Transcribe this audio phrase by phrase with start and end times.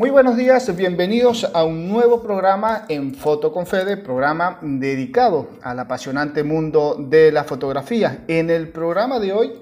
[0.00, 5.78] Muy buenos días, bienvenidos a un nuevo programa en Foto con Fede, programa dedicado al
[5.78, 8.24] apasionante mundo de la fotografía.
[8.26, 9.52] En el programa de hoy,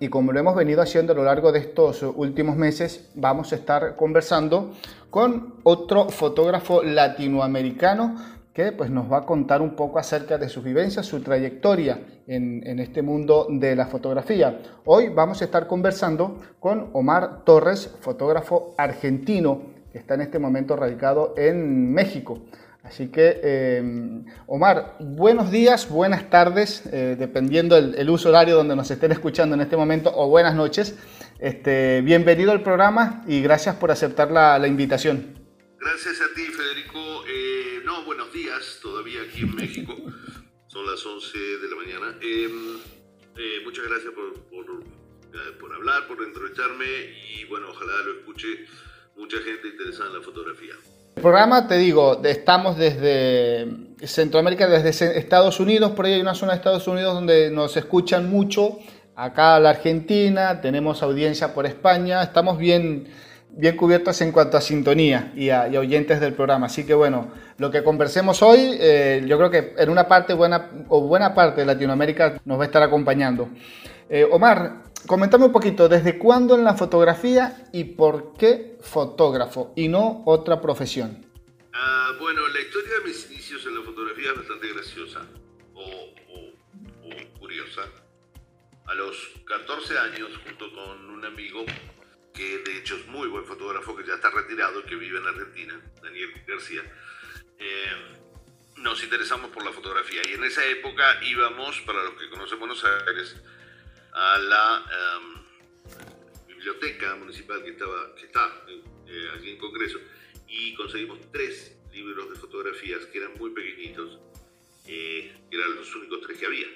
[0.00, 3.56] y como lo hemos venido haciendo a lo largo de estos últimos meses, vamos a
[3.56, 4.72] estar conversando
[5.10, 10.64] con otro fotógrafo latinoamericano que pues, nos va a contar un poco acerca de sus
[10.64, 14.60] vivencias, su trayectoria en, este mundo de la fotografía.
[14.84, 20.74] Hoy vamos a estar conversando con Omar Torres, fotógrafo argentino que está en este momento
[20.74, 22.46] radicado en México.
[22.82, 28.74] Así que, eh, Omar, buenos días, buenas tardes, eh, dependiendo el, el, uso horario donde
[28.74, 30.96] nos estén escuchando en este momento, o buenas noches.
[31.38, 35.38] Este, bienvenido al programa y gracias por aceptar la, la invitación.
[35.80, 37.17] Gracias a ti, Federico.
[38.28, 39.94] Eh, no, buenos días, todavía aquí en México.
[40.66, 42.18] Son las 11 de la mañana.
[42.20, 42.78] Em,
[43.36, 46.84] eh, muchas gracias por, por, eh, por, hablar, por entrevistarme
[47.34, 48.48] y bueno, ojalá lo escuche
[49.16, 50.74] mucha gente interesada en la fotografía.
[51.16, 53.66] El programa, te digo, estamos desde
[54.04, 58.30] Centroamérica, desde Estados Unidos, por ahí hay una zona de Estados Unidos donde nos escuchan
[58.30, 58.78] mucho,
[59.16, 63.08] acá la Argentina, tenemos audiencia por España, estamos bien,
[63.50, 66.66] bien cubiertos en cuanto a sintonía y a, y oyentes del programa.
[66.66, 70.70] Así que bueno, lo que conversemos hoy, eh, yo creo que en una parte buena
[70.88, 73.48] o buena parte de Latinoamérica nos va a estar acompañando.
[74.08, 79.88] Eh, Omar, comentame un poquito, ¿desde cuándo en la fotografía y por qué fotógrafo y
[79.88, 81.26] no otra profesión?
[81.72, 85.20] Uh, bueno, la historia de mis inicios en la fotografía es bastante graciosa
[85.74, 87.82] o, o, o curiosa.
[88.86, 91.64] A los 14 años, junto con un amigo
[93.06, 96.82] muy buen fotógrafo, que ya está retirado que vive en Argentina, Daniel García,
[97.58, 98.16] eh,
[98.76, 100.22] nos interesamos por la fotografía.
[100.28, 103.36] Y en esa época íbamos, para los que conocen Buenos Aires,
[104.12, 108.64] a la um, biblioteca municipal que, estaba, que está
[109.06, 109.98] eh, en Congreso
[110.48, 114.18] y conseguimos tres libros de fotografías que eran muy pequeñitos,
[114.86, 116.66] eh, que eran los únicos tres que había.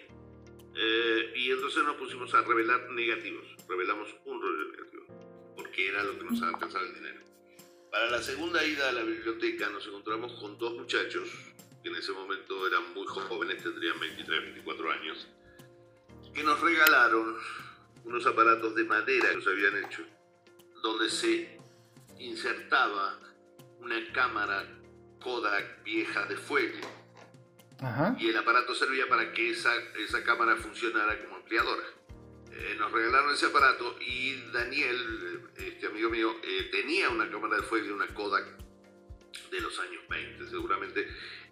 [0.75, 4.41] Eh, y entonces nos pusimos a revelar negativos, revelamos un
[5.73, 7.21] porque era lo que nos alcanzaba el dinero.
[7.91, 11.31] Para la segunda ida a la biblioteca nos encontramos con dos muchachos,
[11.83, 15.29] que en ese momento eran muy jóvenes, tendrían 23, 24 años,
[16.35, 17.39] que nos regalaron
[18.05, 20.03] unos aparatos de madera que nos habían hecho,
[20.83, 21.59] donde se
[22.19, 23.19] insertaba
[23.79, 24.69] una cámara
[25.23, 26.81] Kodak vieja de fuego.
[27.81, 28.15] Ajá.
[28.19, 31.83] Y el aparato servía para que esa, esa cámara funcionara como ampliadora.
[32.55, 37.63] Eh, nos regalaron ese aparato y Daniel, este amigo mío, eh, tenía una cámara de
[37.63, 38.47] fuego y una Kodak
[39.51, 41.09] de los años 20 seguramente.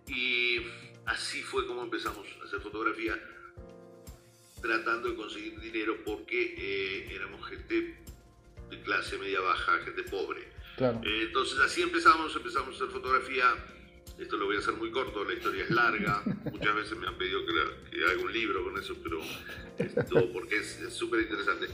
[0.06, 0.58] Y
[1.06, 3.18] así fue como empezamos a hacer fotografía
[4.60, 7.98] tratando de conseguir dinero porque eh, éramos gente
[8.68, 10.48] de clase media baja, gente pobre.
[10.76, 11.00] Claro.
[11.04, 13.44] Eh, entonces así empezamos, empezamos a hacer fotografía.
[14.18, 16.22] Esto lo voy a hacer muy corto, la historia es larga.
[16.52, 19.20] Muchas veces me han pedido que, la, que haga un libro con eso, pero
[19.78, 21.68] esto porque es súper interesante.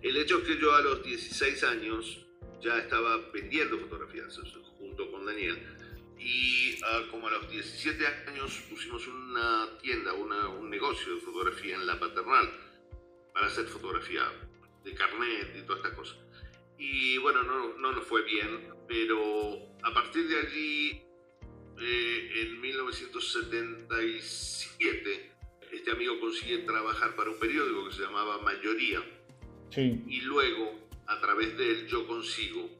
[0.00, 2.26] El hecho es que yo a los 16 años
[2.60, 4.38] ya estaba vendiendo fotografías
[4.78, 5.58] junto con Daniel
[6.18, 11.74] y uh, como a los 17 años pusimos una tienda, una, un negocio de fotografía
[11.74, 12.48] en la paternal
[13.34, 14.22] para hacer fotografía
[14.84, 16.18] de carnet y todas estas cosas.
[16.78, 21.02] Y bueno, no, no nos fue bien, pero a partir de allí,
[21.82, 25.32] eh, en 1977,
[25.72, 29.02] este amigo consigue trabajar para un periódico que se llamaba Mayoría.
[29.70, 30.04] Sí.
[30.06, 32.70] Y luego, a través de él, yo consigo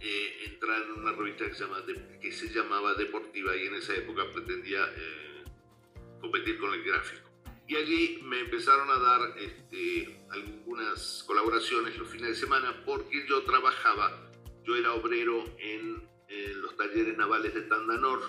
[0.00, 1.82] eh, entrar en una revista que se, llama,
[2.20, 5.44] que se, llamaba Deportiva y en esa época pretendía eh,
[6.20, 7.30] competir con el gráfico.
[7.66, 13.42] Y allí me empezaron a dar este, algunas colaboraciones los fines de semana porque yo
[13.44, 14.30] trabajaba,
[14.64, 18.20] yo era obrero en, en los talleres navales de Tandanor,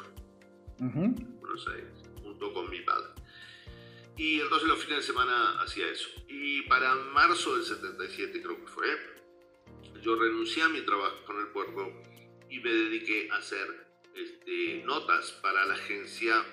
[0.79, 1.39] uh -huh.
[1.39, 1.91] Buenos Aires,
[2.21, 3.09] junto con mi padre.
[4.17, 6.09] Y entonces los fines de semana hacía eso.
[6.27, 8.87] Y para marzo del 77 creo que fue,
[10.01, 11.91] yo renuncié a mi trabajo con el puerto
[12.49, 16.43] y me dediqué a hacer este, notas para la agencia,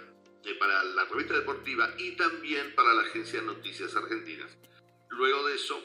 [0.44, 4.58] eh, para la revista deportiva y también para la agencia Noticias Argentinas.
[5.08, 5.82] Luego de eso,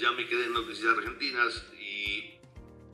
[0.00, 2.35] ya me quedé en Noticias Argentinas y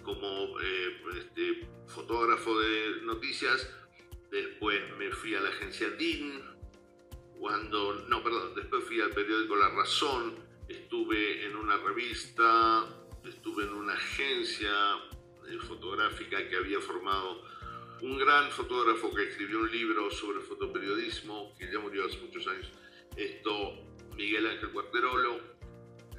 [0.02, 3.68] como eh, este, fotógrafo de noticias,
[4.30, 6.42] después me fui a la agencia DIN,
[7.38, 10.34] cuando, no, perdón, después fui al periódico La Razón,
[10.68, 12.86] estuve en una revista,
[13.24, 14.70] estuve en una agencia
[15.48, 17.42] eh, fotográfica que había formado
[18.00, 22.70] un gran fotógrafo que escribió un libro sobre fotoperiodismo, que ya murió hace muchos años,
[23.16, 25.51] esto Miguel Ángel Cuarterolo.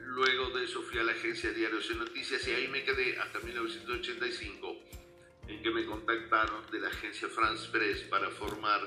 [0.06, 3.40] Luego de eso fui a la agencia Diarios de Noticias y ahí me quedé hasta
[3.40, 4.76] 1985
[5.48, 8.82] en que me contactaron de la agencia France Press para formar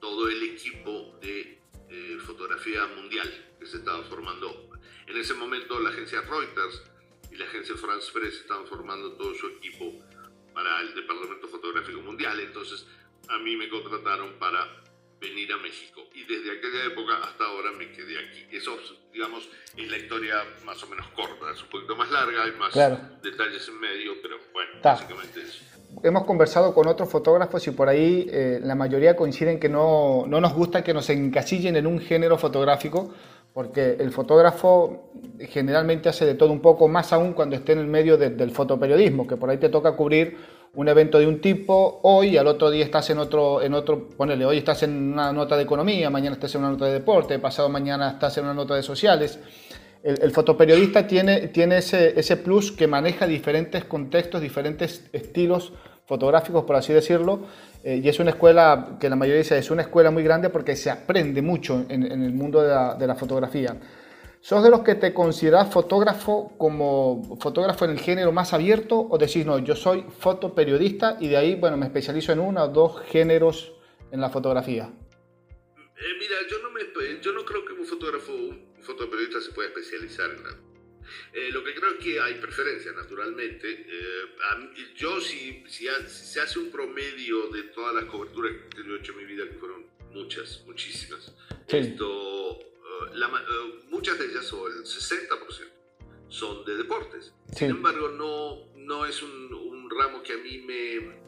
[0.00, 1.58] todo el equipo de
[1.88, 4.70] eh, fotografía mundial que se estaba formando.
[5.06, 6.82] En ese momento la agencia Reuters
[7.30, 10.04] y la agencia France Press estaban formando todo su equipo
[10.52, 12.40] para el Departamento Fotográfico Mundial.
[12.40, 12.86] Entonces
[13.28, 14.82] a mí me contrataron para
[15.24, 16.02] venir a México.
[16.14, 18.56] Y desde aquella época hasta ahora me quedé aquí.
[18.56, 18.76] Eso,
[19.12, 20.34] digamos, es la historia
[20.64, 21.50] más o menos corta.
[21.52, 22.74] Es un poquito más larga, hay más
[23.22, 25.64] detalles en medio, pero bueno, básicamente eso.
[26.02, 30.40] Hemos conversado con otros fotógrafos y por ahí eh, la mayoría coinciden que no, no
[30.40, 33.14] nos gusta que nos encasillen en un género fotográfico,
[33.52, 37.86] porque el fotógrafo generalmente hace de todo un poco, más aún cuando esté en el
[37.86, 40.36] medio del fotoperiodismo, que por ahí te toca cubrir
[40.76, 44.44] un evento de un tipo, hoy al otro día estás en otro, en otro, ponele,
[44.44, 47.68] hoy estás en una nota de economía, mañana estás en una nota de deporte, pasado
[47.68, 49.38] mañana estás en una nota de sociales.
[50.02, 55.72] El, fotoperiodista tiene, tiene ese, ese, plus que maneja diferentes contextos, diferentes estilos
[56.04, 57.40] fotográficos, por así decirlo,
[57.82, 60.76] eh, y es una escuela que la mayoría dice es una escuela muy grande porque
[60.76, 63.76] se aprende mucho en, el mundo de la fotografía.
[64.44, 69.16] ¿Sos de los que te consideras fotógrafo como fotógrafo en el género más abierto o
[69.16, 73.00] decís, no, yo soy fotoperiodista y de ahí, bueno, me especializo en uno o dos
[73.06, 73.72] géneros
[74.12, 74.92] en la fotografía?
[75.96, 76.82] Eh, mira, yo no, me,
[77.22, 80.58] yo no creo que un fotógrafo, un fotoperiodista se pueda especializar en nada.
[81.32, 83.66] Eh, lo que creo es que hay preferencias, naturalmente.
[83.72, 88.98] Eh, yo, si, si, se hace un promedio de todas las coberturas que yo he
[88.98, 91.34] hecho en mi vida, que fueron muchas, muchísimas,
[91.66, 92.73] esto
[93.12, 95.28] eh, muchas de ellas, o el 60%,
[96.28, 97.32] son de deportes.
[97.52, 101.20] Sin embargo, no, no es un, un, ramo que a mí me,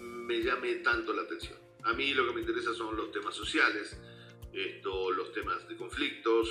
[0.00, 1.58] me llame tanto la atención.
[1.84, 3.96] A mí lo que me interesa son los temas sociales,
[4.52, 6.48] esto, los temas de conflictos,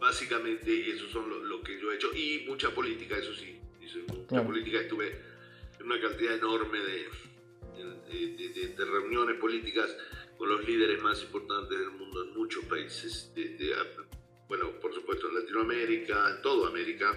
[0.00, 3.60] básicamente esos son lo, que yo he hecho, y mucha política, eso sí,
[4.08, 5.20] mucha política, estuve
[5.78, 7.08] en una cantidad enorme de,
[8.08, 9.94] de, de reuniones políticas
[10.36, 13.42] con los líderes más importantes del mundo en muchos países, por
[15.66, 17.12] supuesto en toda América,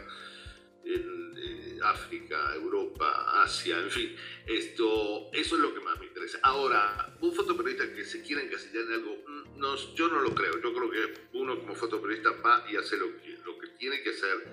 [0.83, 4.15] en eh, África, Europa, Asia, en fin,
[4.47, 6.39] esto, eso es lo que más me interesa.
[6.43, 10.59] Ahora, un fotoperiodista que se quiera encasillar en algo, mm, no, yo no lo creo,
[10.61, 14.09] yo creo que uno como fotoperiodista va y hace lo que, lo que tiene que
[14.09, 14.47] hacer,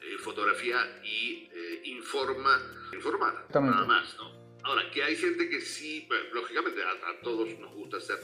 [0.00, 2.60] eh, fotografía y eh, informa,
[2.92, 4.46] informar, nada más, ¿no?
[4.62, 8.18] Ahora, que hay gente que sí, pues, lógicamente a, todos nos gusta hacer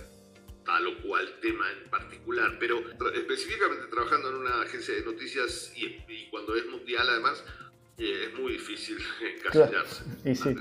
[0.65, 2.81] tal o cual tema en particular, pero
[3.15, 7.45] específicamente trabajando en una agencia de noticias y, cuando es mundial además,
[7.99, 8.97] eh, es muy difícil
[9.39, 10.05] encasillarse.
[10.25, 10.55] Y sí.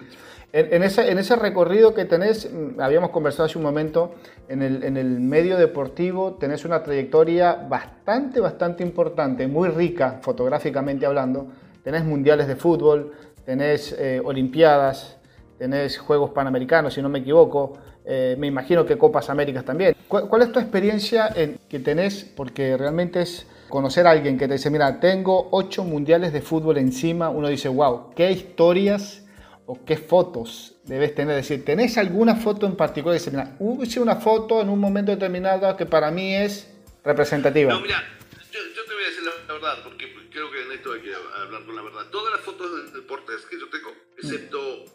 [0.53, 4.15] En, ese, en ese recorrido que tenés, mm, habíamos conversado hace un momento,
[4.49, 11.05] en el, en el medio deportivo tenés una trayectoria bastante, bastante importante, muy rica fotográficamente
[11.05, 11.47] hablando.
[11.83, 13.13] Tenés mundiales de fútbol,
[13.45, 15.17] tenés eh, olimpiadas,
[15.57, 19.95] tenés Juegos Panamericanos, si no me equivoco, eh, me imagino que Copas Américas también.
[20.07, 22.23] ¿Cuál, es tu experiencia en, que tenés?
[22.23, 26.77] Porque realmente es conocer a alguien que te dice, mira, tengo ocho mundiales de fútbol
[26.77, 29.23] encima, uno dice, wow, qué historias
[29.65, 31.37] o qué fotos debes tener.
[31.37, 33.17] Es decir, ¿tenés alguna foto en particular?
[33.17, 36.69] Dice, mira, hice una foto en un momento determinado que para mí es
[37.03, 37.73] representativa.
[37.73, 38.03] No, mira,
[38.51, 41.65] yo, te voy a decir la verdad, porque creo que en esto hay que hablar
[41.65, 42.01] con la verdad.
[42.11, 44.85] Todas las fotos de deportes que yo tengo, excepto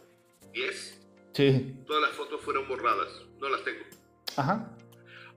[0.52, 1.05] 10,
[1.36, 1.74] sí.
[1.86, 3.84] todas las fotos fueron borradas, no las tengo.
[4.36, 4.74] Ajá.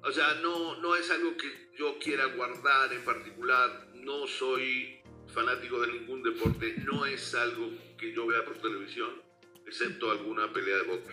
[0.01, 5.81] O sea, no, no es algo que yo quiera guardar en particular, no soy fanático
[5.81, 9.09] de ningún deporte, no es algo que yo vea por televisión,
[9.67, 11.03] excepto alguna pelea de box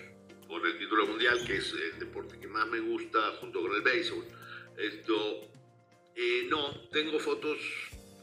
[0.47, 3.83] por el título mundial, que es el deporte que más me gusta junto con el
[3.83, 4.25] béisbol.
[4.79, 5.51] Esto,
[6.15, 7.59] eh, no, tengo fotos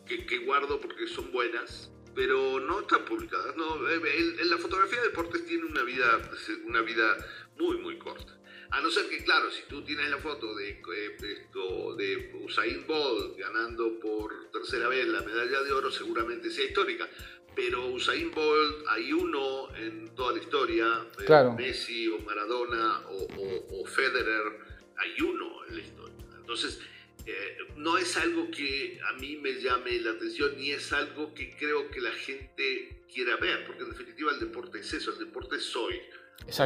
[0.06, 3.56] que, que guardo porque son buenas, pero no están publicadas.
[3.56, 4.00] No, eh,
[4.46, 6.22] la fotografía de deportes tiene una vida,
[6.66, 7.18] una vida
[7.58, 8.34] muy, muy corta.
[8.72, 12.88] A no ser que, claro, si tú tienes la foto de, eh, esto, de Usain
[12.88, 17.08] Bolt ganando por tercera vez la medalla de oro, seguramente sea histórica.
[17.56, 23.86] Pero Usain Bolt, hay uno en toda la historia, eh, Messi o Maradona o, o
[23.86, 24.60] Federer,
[24.98, 26.26] hay uno en la historia.
[26.36, 26.80] Entonces,
[27.26, 31.56] eh, no es algo que a mí me llame la atención ni es algo que
[31.56, 35.56] creo que la gente quiera ver, porque en definitiva el deporte es eso, el deporte
[35.56, 36.02] es hoy.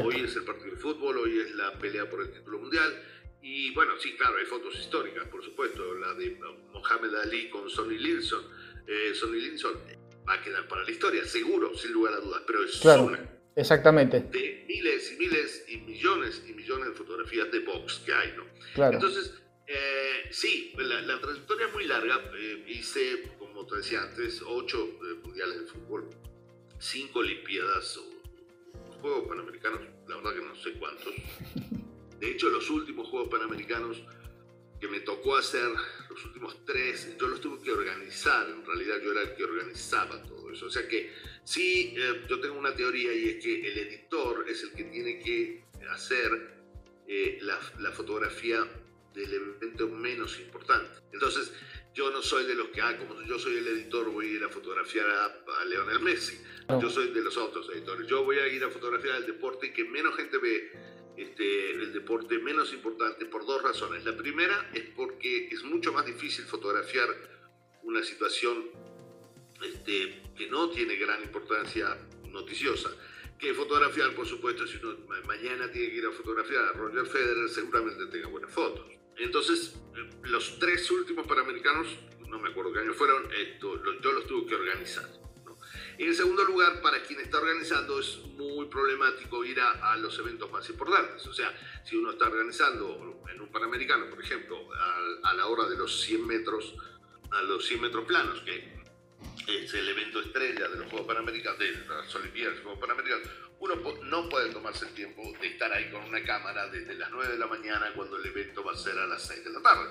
[0.03, 3.03] Hoy es el partido de fútbol, hoy es la pelea por el título mundial.
[3.41, 6.37] Y bueno, sí, claro, hay fotos históricas, por supuesto, la de
[6.73, 8.43] Mohamed Ali con Sonny Linson.
[8.87, 9.73] Eh, Sonny Linson
[10.27, 13.37] va a quedar para la historia, seguro, sin lugar a dudas, pero es una.
[13.55, 14.21] Exactamente.
[14.31, 18.45] De miles y miles y millones y millones de fotografías de box que hay, ¿no?
[18.73, 18.95] Claro.
[18.95, 19.33] Entonces,
[19.67, 22.31] eh, sí, la, trayectoria es muy larga.
[22.35, 26.09] Eh, hice, como te decía antes, ocho eh, mundiales de fútbol,
[26.79, 27.99] cinco Olimpiadas
[29.01, 31.13] Juegos Panamericanos, la verdad que no sé cuántos.
[32.19, 34.01] De hecho, los últimos Juegos Panamericanos
[34.79, 35.69] que me tocó hacer,
[36.09, 40.21] los últimos tres, yo los tuve que organizar, en realidad yo era el que organizaba
[40.23, 40.67] todo eso.
[40.67, 41.11] O sea que
[41.43, 45.19] sí, eh, yo tengo una teoría y es que el editor es el que tiene
[45.19, 46.55] que hacer
[47.07, 48.67] eh, la, la, fotografía
[49.17, 50.99] del evento menos importante.
[51.11, 51.51] Entonces,
[51.93, 54.43] yo no soy de los que, ah, como yo soy el editor, voy a ir
[54.43, 55.25] a fotografiar a,
[55.61, 56.39] a Leonel Messi.
[56.81, 58.07] Yo soy de los otros editores.
[58.07, 60.71] Yo voy a ir a fotografiar el deporte que menos gente ve
[61.17, 64.05] este, el deporte menos importante por dos razones.
[64.05, 67.07] La primera es porque es mucho más difícil fotografiar
[67.83, 68.69] una situación
[69.63, 72.91] este, que no tiene gran importancia noticiosa
[73.39, 77.49] que fotografiar, por supuesto, si uno mañana tiene que ir a fotografiar a Roger Federer,
[77.49, 78.96] seguramente tenga buenas fotos.
[79.19, 79.75] Entonces,
[80.23, 81.87] los tres últimos Panamericanos,
[82.27, 85.05] no me acuerdo qué año fueron, esto, yo los tuve que organizar.
[85.97, 90.69] En segundo lugar, para quien está organizando es muy problemático ir a, los eventos más
[90.69, 91.25] importantes.
[91.25, 91.51] O sea,
[91.83, 94.69] si uno está organizando en un Panamericano, por ejemplo,
[95.23, 96.75] a, la hora de los 100 metros,
[97.31, 98.77] a los 100 metros planos, que
[99.47, 103.27] es el evento estrella de los Juegos Panamericanos, de las Olimpiadas, los Juegos Panamericanos,
[103.59, 107.33] uno no puede tomarse el tiempo de estar ahí con una cámara desde las 9
[107.33, 109.89] de la mañana cuando el evento va a ser a las 6 de la tarde.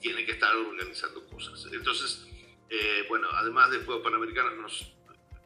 [0.00, 1.66] Tiene que estar organizando cosas.
[1.72, 2.26] Entonces,
[2.68, 4.94] eh, bueno, además de Juegos Panamericanos, nos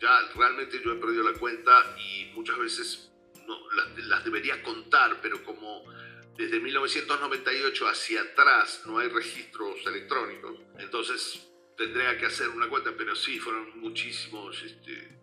[0.00, 3.10] ya realmente yo he perdido la cuenta y muchas veces
[3.46, 3.58] no,
[3.96, 5.84] las, debería contar, pero como
[6.36, 13.16] desde 1998 hacia atrás no hay registros electrónicos, entonces tendría que hacer una cuenta, pero
[13.16, 15.17] sí, fueron muchísimos, este,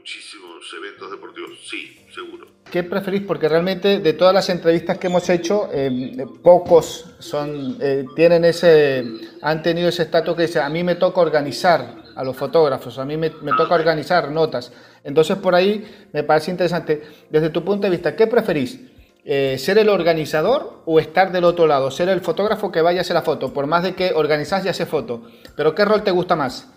[0.00, 2.46] muchísimos eventos deportivos, sí, seguro.
[2.70, 3.22] ¿Qué preferís?
[3.22, 9.04] Porque realmente de todas las entrevistas que hemos hecho, eh, pocos son, eh, tienen ese,
[9.42, 13.04] han tenido ese estatus que dice, a mí me toca organizar a los fotógrafos, a
[13.04, 14.72] mí me, toca organizar notas.
[15.04, 17.02] Entonces por ahí me parece interesante.
[17.28, 18.80] Desde tu punto de vista, ¿qué preferís?
[19.22, 21.90] Eh, ¿Ser el organizador o estar del otro lado?
[21.90, 23.52] ¿Ser el fotógrafo que vaya a hacer la foto?
[23.52, 25.22] Por más de que organizás y hace foto.
[25.56, 26.68] ¿Pero qué rol te gusta más?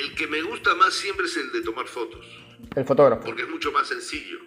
[0.00, 2.26] El que me gusta más siempre es el de tomar fotos.
[2.74, 3.24] El fotógrafo.
[3.24, 4.38] Porque es mucho más sencillo.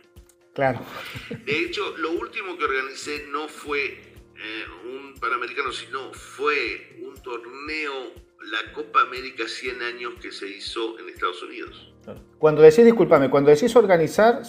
[0.53, 0.81] Claro.
[1.29, 8.13] De hecho, lo último que organicé no fue eh, un Panamericano, sino fue un torneo
[8.43, 11.91] la Copa América 100 años que se hizo en Estados Unidos.
[12.37, 14.41] Cuando decís, discúlpame, cuando decís organizar,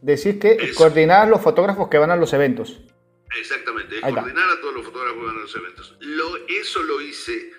[0.00, 2.80] decís que coordinar los fotógrafos que van a los eventos.
[3.38, 5.96] Exactamente, coordinar a todos los fotógrafos que van a los eventos.
[6.00, 7.52] Lo, eso lo hice,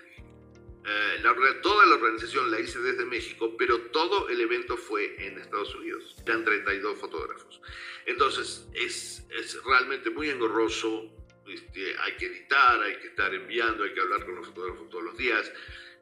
[0.86, 5.74] eh, toda la organización la hice desde México, pero todo el evento fue en Estados
[5.76, 6.16] Unidos.
[6.26, 7.62] Eran 32 fotógrafos.
[8.06, 11.12] Entonces, es, es realmente muy engorroso,
[11.48, 15.04] este, hay que editar, hay que estar enviando, hay que hablar con los fotógrafos todos
[15.04, 15.52] los días.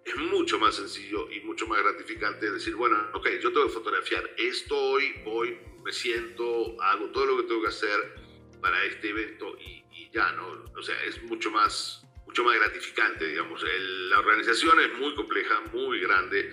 [0.06, 4.30] Es mucho más sencillo y mucho más gratificante decir, bueno, ok, yo tengo que fotografiar
[4.38, 8.16] esto hoy, voy, me siento, hago todo lo que tengo que hacer
[8.62, 10.72] para este evento y, ya, ¿no?
[10.76, 12.03] O sea, es mucho más,
[12.34, 13.62] mucho más gratificante, digamos.
[14.10, 16.50] la organización es muy compleja, muy grande,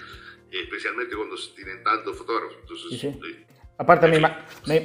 [0.52, 2.58] especialmente cuando se tienen tantos fotógrafos.
[2.60, 3.46] Entonces, eh,
[3.78, 4.06] Aparte,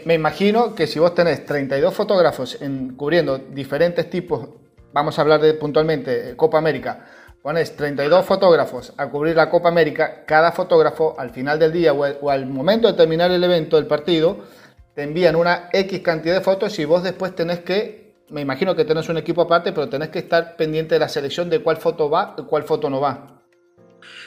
[0.05, 4.47] me, imagino que si vos tenés 32 fotógrafos en, cubriendo diferentes tipos,
[4.93, 7.05] vamos a hablar de puntualmente Copa América,
[7.41, 12.29] pones 32 fotógrafos a cubrir la Copa América, cada fotógrafo al final del día o,
[12.29, 14.45] al momento de terminar el evento, el partido,
[14.93, 18.85] te envían una X cantidad de fotos y vos después tenés que, me imagino que
[18.85, 22.09] tenés un equipo aparte, pero tenés que estar pendiente de la selección de cuál foto
[22.09, 23.41] va y cuál foto no va.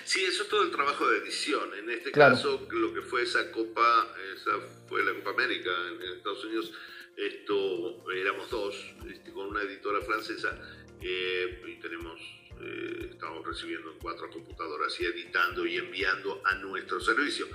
[0.04, 1.68] Sí, eso es todo el trabajo de edición.
[1.78, 4.52] En este caso, lo que fue esa Copa, esa
[4.88, 6.72] fue la Copa América en, Estados Unidos,
[7.16, 10.56] esto éramos dos, este, con una editora francesa,
[11.00, 12.20] eh, y tenemos,
[12.60, 17.46] eh, estamos recibiendo en cuatro computadoras y editando y enviando a nuestro servicio.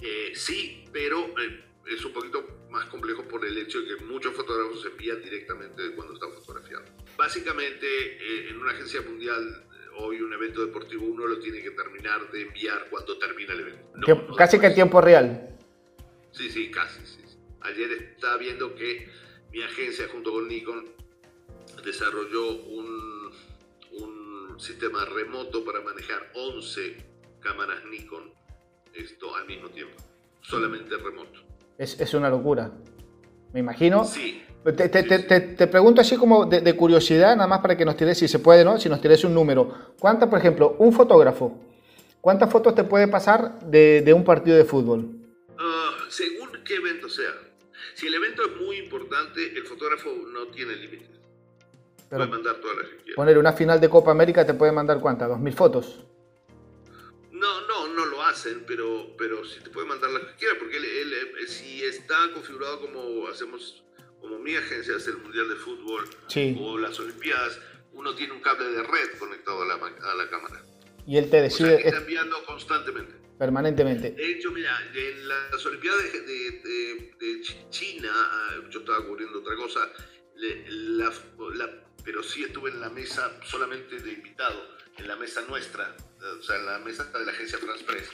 [0.00, 1.34] Eh, sí, pero
[1.86, 6.14] es un poquito más complejo por el hecho de que muchos fotógrafos envían directamente cuando
[6.14, 6.90] están fotografiando.
[7.16, 9.66] Básicamente, en una agencia mundial
[9.98, 14.36] hoy un evento deportivo uno lo tiene que terminar de enviar cuando termina el evento.
[14.36, 15.56] casi que en tiempo real.
[16.32, 17.00] Sí, sí, casi.
[17.62, 19.08] Ayer estaba viendo que
[19.50, 20.86] mi agencia junto con Nikon
[21.84, 23.32] desarrolló un,
[23.92, 26.96] un sistema remoto para manejar 11
[27.40, 28.32] cámaras Nikon
[28.92, 29.96] esto al mismo tiempo,
[30.42, 31.40] solamente remoto.
[31.78, 32.70] Es, es una locura.
[33.52, 34.04] Me imagino.
[34.04, 34.42] Sí.
[34.64, 38.18] Te, te, te, te, pregunto así como de, curiosidad, nada más para que nos tires,
[38.18, 38.78] si se puede, ¿no?
[38.78, 39.94] Si nos tires un número.
[40.00, 41.56] ¿Cuántas, por ejemplo, un fotógrafo,
[42.20, 45.02] cuántas fotos te puede pasar de, de un partido de fútbol?
[45.50, 47.30] Uh, según qué evento sea.
[47.94, 51.10] Si el evento es muy importante, el fotógrafo no tiene límites.
[52.10, 53.16] Puede mandar todas las que quiera.
[53.16, 56.04] Poner una final de Copa América te puede mandar cuántas, dos mil fotos.
[57.36, 60.78] No, no, no lo hacen, pero, pero si te puede mandar las que quiera, porque
[60.78, 63.84] él, si está configurado como hacemos,
[64.20, 66.08] como mi agencia es el Mundial de Fútbol
[66.58, 67.60] o las Olimpiadas,
[67.92, 70.62] uno tiene un cable de red conectado a la, a la cámara.
[71.06, 71.74] Y él te decide...
[71.74, 73.14] O sea, está enviando constantemente.
[73.38, 74.12] Permanentemente.
[74.12, 79.92] De hecho, mira, en las Olimpiadas de, de, China, ah, yo estaba cubriendo otra cosa,
[80.36, 81.12] la,
[82.02, 85.94] pero sí estuve en la mesa solamente de invitado, en la mesa nuestra,
[86.38, 88.10] o sea, en la mesa de la agencia France Press,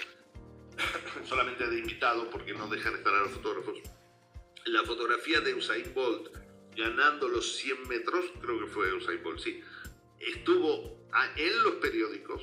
[1.29, 3.79] solamente de invitado porque no dejan estar a los fotógrafos.
[4.67, 6.29] La fotografía de Usain Bolt
[6.77, 9.61] ganando los 100 metros, creo que fue Usain Bolt, sí,
[10.19, 11.03] estuvo
[11.37, 12.43] en los periódicos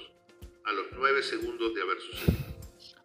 [0.66, 2.50] a los 9 segundos de haber sucedido.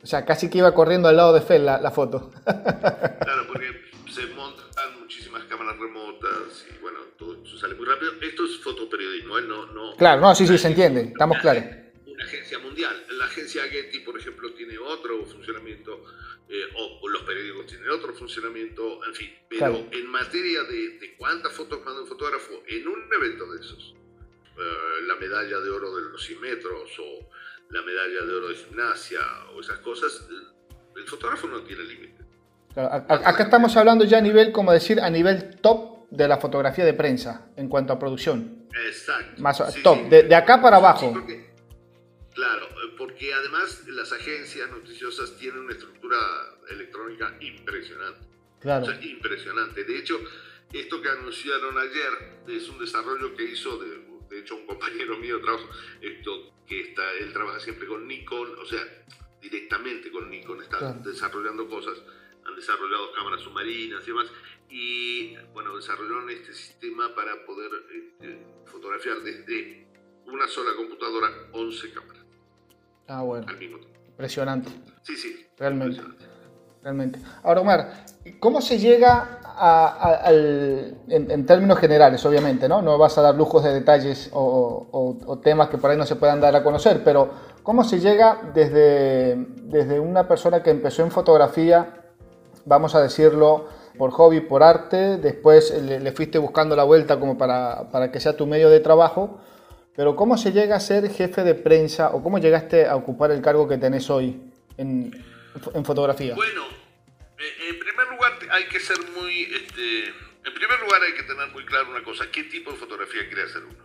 [0.03, 2.31] O sea, casi que iba corriendo al lado de Fel la, foto.
[2.45, 4.64] claro, porque se cámaras
[5.85, 8.13] remotas y bueno, todo eso sale muy rápido.
[8.21, 9.43] Esto es fotoperiodismo, ¿eh?
[9.43, 9.97] no, no.
[9.97, 11.65] Claro, no, sí, sí, se entiende, estamos claros.
[12.07, 13.05] Una agencia mundial.
[13.19, 16.05] La agencia Getty, por ejemplo, tiene otro funcionamiento,
[16.49, 19.31] eh, o, los periódicos tienen otro funcionamiento, en fin.
[19.49, 23.95] Pero en materia de, de, cuántas fotos manda un fotógrafo en un evento de esos,
[24.57, 27.29] eh, la medalla de oro de los 100 metros o
[27.71, 29.21] la medalla de oro de gimnasia
[29.53, 30.29] o esas cosas,
[30.97, 31.85] el fotógrafo no tiene
[32.77, 36.95] acá estamos hablando ya a nivel, como decir, a nivel top de la fotografía de
[36.95, 38.67] prensa en cuanto a producción.
[38.87, 39.43] Exacto.
[39.43, 41.13] Más top, De, acá para abajo.
[42.35, 46.19] claro, porque además las agencias noticiosas tienen una estructura
[46.71, 48.27] electrónica impresionante.
[48.61, 48.87] Claro.
[49.03, 49.85] impresionante.
[49.85, 50.19] De hecho,
[50.73, 55.41] esto que anunciaron ayer es un desarrollo que hizo de de hecho un compañero mío
[55.41, 55.69] trabajo,
[56.01, 58.81] esto, que está, él trabaja siempre con Nikon, o sea,
[59.41, 61.95] directamente con Nikon, está desarrollando cosas,
[62.47, 64.27] han desarrollado cámaras submarinas y demás,
[64.69, 69.87] y bueno, desarrollaron este sistema para poder este, fotografiar desde
[70.27, 72.25] una sola computadora 11 cámaras.
[73.07, 73.47] Ah, bueno.
[73.49, 73.99] Al mismo tiempo.
[74.09, 74.71] Impresionante.
[75.03, 75.47] Sí, sí.
[75.59, 76.01] Realmente.
[76.83, 77.19] Realmente.
[77.43, 78.05] Ahora, Omar,
[78.41, 79.41] ¿cómo se llega
[80.29, 82.83] en, términos generales, obviamente, ¿no?
[82.83, 86.41] No vas a dar lujos de detalles o, temas que por ahí no se puedan
[86.41, 87.31] dar a conocer, pero
[87.63, 92.04] ¿cómo se llega desde, desde una persona que empezó en fotografía,
[92.65, 97.91] vamos a decirlo, por hobby, por arte, después le, fuiste buscando la vuelta como para,
[97.91, 99.41] para, que sea tu medio de trabajo,
[99.97, 103.41] pero ¿cómo se llega a ser jefe de prensa o cómo llegaste a ocupar el
[103.41, 104.41] cargo que tenés hoy
[104.77, 105.13] en,
[105.75, 106.35] en fotografía?
[106.35, 106.65] Bueno,
[107.39, 111.49] eh, en primer lugar hay que ser muy, este, en primer lugar hay que tener
[111.53, 113.85] muy claro una cosa, qué tipo de fotografía quiere hacer uno.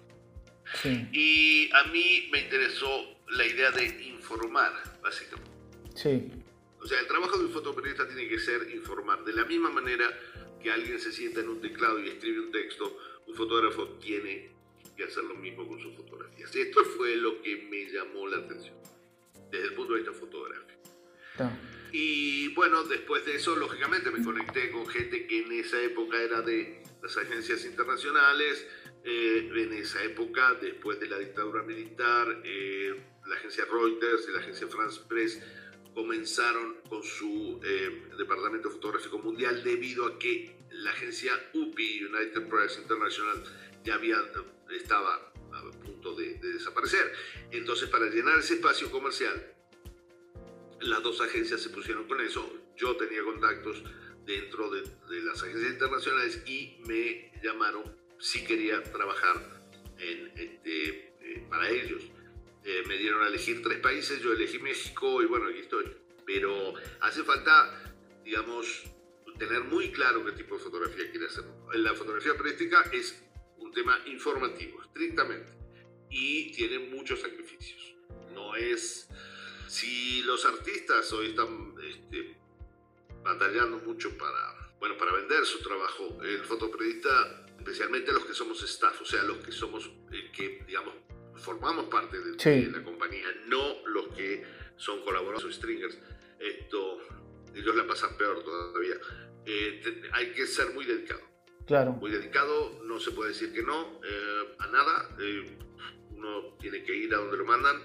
[1.12, 2.88] Y a mí me interesó
[3.30, 5.50] la idea de informar, básicamente.
[5.96, 6.32] Sí.
[6.82, 9.24] O sea, el trabajo de un fotoperiodista tiene que ser informar.
[9.26, 10.08] De la misma manera
[10.62, 14.52] que alguien se sienta en un teclado y escribe un texto, un fotógrafo tiene
[14.96, 16.54] que hacer lo mismo con sus fotografías.
[16.56, 18.76] Esto fue lo que me llamó la atención
[19.52, 20.80] desde el punto de vista fotográfico.
[21.92, 26.42] Y bueno, después de eso, lógicamente me conecté con gente que en esa época era
[26.42, 28.68] de las agencias internacionales,
[29.04, 32.94] eh, en esa época, después de la dictadura militar, eh,
[33.26, 35.42] la agencia Reuters y la agencia France Press
[36.00, 42.78] comenzaron con su eh, departamento fotográfico mundial debido a que la agencia UPI, United Press
[42.82, 43.44] International,
[43.84, 44.16] ya había,
[44.72, 47.12] estaba a punto de desaparecer.
[47.52, 49.54] Entonces, para llenar ese espacio comercial,
[50.80, 52.50] las dos agencias se pusieron con eso.
[52.78, 53.84] Yo tenía contactos
[54.26, 54.84] dentro de,
[55.26, 57.84] las agencias internacionales y me llamaron
[58.20, 59.36] si quería trabajar
[59.98, 62.04] en, este, eh, para ellos.
[62.64, 65.86] Eh, me dieron a elegir tres países, yo elegí México y bueno, aquí estoy.
[66.26, 67.94] Pero hace falta,
[68.24, 68.84] digamos,
[69.38, 71.46] tener muy claro qué tipo de fotografía quiere hacer.
[71.74, 73.24] La fotografía periodística es
[73.58, 75.52] un tema informativo, estrictamente,
[76.10, 77.96] y tiene muchos sacrificios.
[78.34, 79.10] No es
[79.68, 82.36] si los artistas hoy están este,
[83.24, 89.02] batallando mucho para, bueno, para vender su trabajo, el fotoperiodista, especialmente los que somos staff,
[89.02, 90.96] o sea, los que somos, eh, que digamos,
[91.40, 94.44] formamos parte de, la compañía, no los que
[94.78, 95.98] son colaboradores o stringers,
[96.40, 97.00] esto,
[97.54, 98.96] ellos la pasan peor todavía.
[99.46, 99.82] Eh,
[100.14, 101.22] hay que ser muy dedicado.
[101.66, 101.94] Claro.
[101.94, 105.16] Muy dedicado, no se puede decir que no eh, a nada.
[106.12, 107.82] uno tiene que ir a donde lo mandan,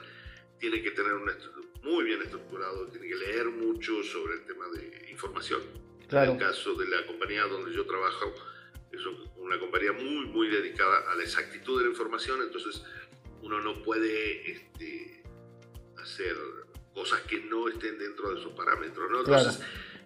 [0.59, 1.37] tiene que tener una,
[1.83, 5.61] muy bien estructurado, tiene que leer mucho sobre el tema de información.
[6.09, 6.33] Claro.
[6.33, 8.35] En el caso de la compañía donde yo trabajo,
[8.91, 9.01] es
[9.37, 12.83] una compañía muy, muy dedicada a la exactitud de la información, entonces
[13.45, 15.23] uno no puede este,
[16.03, 16.35] hacer
[16.95, 19.21] cosas que no estén dentro de sus parámetros, ¿no?
[19.21, 19.61] Entonces,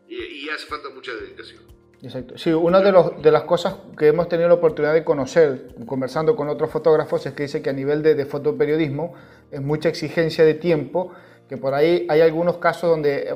[0.09, 1.63] y, hace falta mucha dedicación.
[2.03, 2.39] Exacto.
[2.39, 6.37] Sí, una de, los, de, las cosas que hemos tenido la oportunidad de conocer conversando
[6.37, 9.15] con otros fotógrafos es que dice que a nivel de, de fotoperiodismo
[9.51, 11.13] es mucha exigencia de tiempo
[11.49, 13.35] que por ahí hay algunos casos donde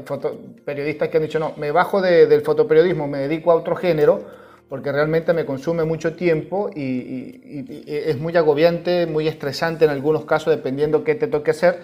[0.65, 4.27] periodistas que han dicho, no, me bajo del fotoperiodismo, me dedico a otro género,
[4.73, 10.57] porque realmente me consume mucho tiempo y, es muy agobiante, muy estresante en algunos casos,
[10.57, 11.79] dependiendo qué te toque hacer.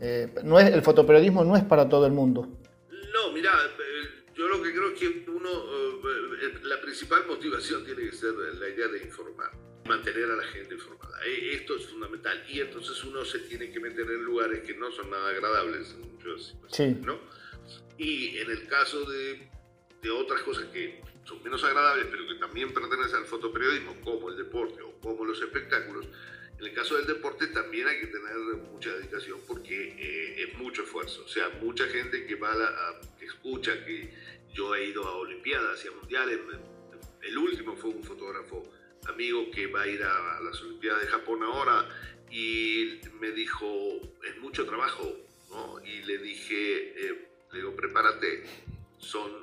[0.00, 2.48] Eh, no es, el fotoperiodismo no es para todo el mundo.
[2.90, 8.10] No, mira, eh, yo lo que creo es que uno, eh, la principal motivación tiene
[8.10, 9.52] que ser la idea de informar
[9.86, 11.24] mantener a la gente informada.
[11.24, 12.42] E, esto es fundamental.
[12.48, 16.12] Y entonces uno se tiene que meter en lugares que no son nada agradables en
[16.12, 16.56] muchas
[17.06, 17.20] ¿no?
[17.98, 19.48] Y en el caso de,
[20.02, 24.36] de, otras cosas que son menos agradables, pero que también pertenecen al fotoperiodismo, como el
[24.36, 26.06] deporte o como los espectáculos,
[26.62, 28.36] en el caso del deporte también hay que tener
[28.70, 31.24] mucha dedicación porque eh, es mucho esfuerzo.
[31.24, 34.14] O sea, mucha gente que va a, que escucha que
[34.54, 36.38] yo he ido a Olimpiadas y a Mundiales.
[37.20, 38.62] El último fue un fotógrafo
[39.08, 41.88] amigo que va a ir a, las Olimpiadas de Japón ahora
[42.30, 43.66] y me dijo,
[44.24, 45.02] es mucho trabajo,
[45.50, 45.84] ¿no?
[45.84, 48.44] Y le dije, eh, le digo, prepárate,
[48.98, 49.41] son,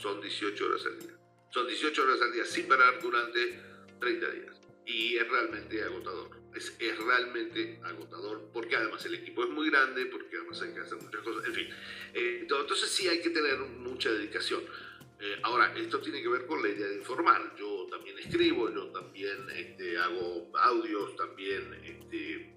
[0.00, 1.16] son 18 horas al día.
[1.50, 3.60] Son 18 horas al día sin parar durante
[4.00, 4.60] 30 días.
[4.86, 6.30] Y es realmente agotador.
[6.54, 10.80] Es, es, realmente agotador porque además el equipo es muy grande, porque además hay que
[10.80, 11.68] hacer muchas cosas, en fin.
[12.14, 14.62] Eh, entonces sí hay que tener mucha dedicación.
[15.20, 17.54] Eh, ahora, esto tiene que ver con la idea de informar.
[17.56, 22.54] Yo también escribo, yo también este, hago audios, también este,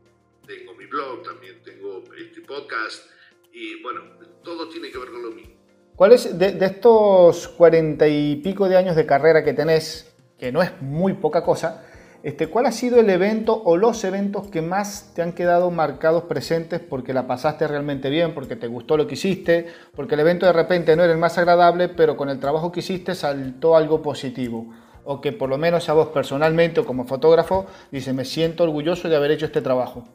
[0.48, 3.12] tengo mi blog, también tengo este podcast
[3.52, 5.63] y bueno, todo tiene que ver con lo mismo.
[5.96, 10.52] ¿Cuál es de, de estos cuarenta y pico de años de carrera que tenés, que
[10.52, 11.84] no es muy poca cosa,
[12.24, 16.24] este, ¿Cuál ha sido el evento o los eventos que más te han quedado marcados
[16.24, 20.46] presentes porque la pasaste realmente bien, porque te gustó lo que hiciste, porque el evento
[20.46, 24.02] de repente no era el más agradable, pero con el trabajo que hiciste saltó algo
[24.02, 24.74] positivo?
[25.04, 29.10] O que por lo menos a vos personalmente o como fotógrafo dice, me siento orgulloso
[29.10, 30.08] de haber hecho este trabajo.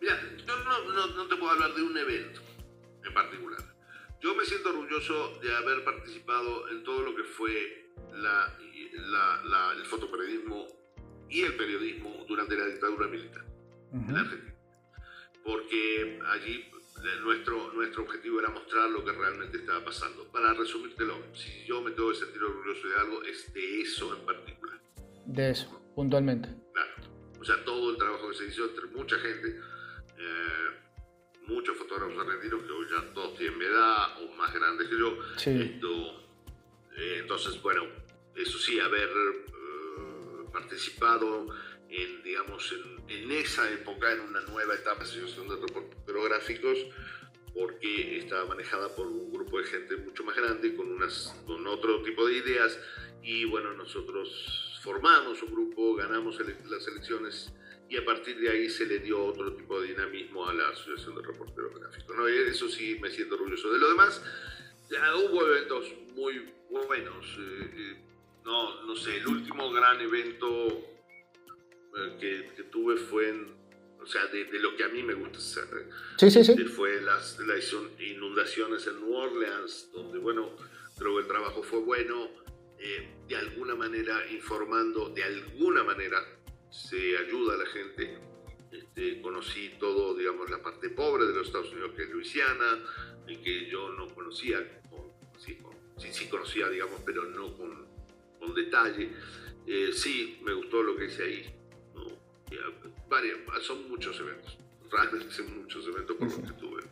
[0.00, 0.54] Mira, yo
[1.16, 2.37] no, te puedo hablar de un evento.
[4.28, 10.66] Yo me siento orgulloso de haber participado en todo lo que fue el fotoperiodismo
[11.30, 13.42] y el periodismo durante la dictadura militar
[13.90, 14.54] en Argentina.
[15.42, 16.70] Porque allí
[17.22, 20.30] nuestro, nuestro objetivo era mostrar lo que realmente estaba pasando.
[20.30, 24.26] Para resumírtelo, si yo me tengo que sentir orgulloso de algo, es de eso en
[24.26, 24.78] particular.
[25.24, 26.50] De eso, puntualmente.
[26.74, 26.92] Claro.
[27.40, 29.58] O sea, todo el trabajo que se hizo entre mucha gente,
[30.18, 30.87] eh,
[31.48, 35.18] muchos fotógrafos argentinos que hoy ya todos tienen mi edad o más grandes que yo.
[35.36, 35.50] Sí.
[35.50, 36.22] Esto,
[36.96, 37.84] eh, entonces, bueno,
[38.36, 39.08] eso sí, haber
[40.52, 41.46] participado
[41.88, 42.74] en, digamos,
[43.08, 46.78] en, esa época, en una nueva etapa de asociación de reporteros gráficos,
[47.54, 52.02] porque estaba manejada por un grupo de gente mucho más grande, con, unas, con otro
[52.02, 52.78] tipo de ideas,
[53.22, 56.38] y bueno, nosotros formamos un grupo, ganamos
[56.70, 57.52] las elecciones,
[57.88, 61.16] y a partir de ahí se le dio otro tipo de dinamismo a la Asociación
[61.16, 62.16] de Reporteros Gráficos.
[62.16, 62.28] ¿no?
[62.28, 63.72] Eso sí me siento orgulloso.
[63.72, 64.22] De lo demás,
[64.90, 67.26] ya hubo eventos muy buenos.
[67.38, 67.96] Eh, eh,
[68.44, 70.68] no, no sé, el último gran evento
[71.96, 72.16] eh,
[72.56, 73.54] que, tuve fue en,
[74.00, 75.64] o sea, de, lo que a mí me gusta hacer.
[75.78, 75.90] ¿eh?
[76.18, 76.64] Sí, sí, sí.
[76.64, 80.54] Fue las, las inundaciones en New Orleans, donde, bueno,
[80.98, 82.28] creo que el trabajo fue bueno,
[82.78, 86.24] eh, de alguna manera informando, de alguna manera
[86.70, 88.18] se ayuda a la gente.
[88.70, 92.84] Este, conocí todo, digamos, la parte pobre de los Estados Unidos, que es Luisiana,
[93.26, 94.58] y que yo no conocía,
[95.38, 95.58] sí,
[95.96, 97.88] sí, sí conocía, digamos, pero no con
[98.38, 99.10] con detalle.
[99.66, 101.54] Eh, sí, me gustó lo que hice ahí.
[103.62, 104.56] son muchos eventos,
[104.90, 106.82] realmente son muchos eventos por los que tuve.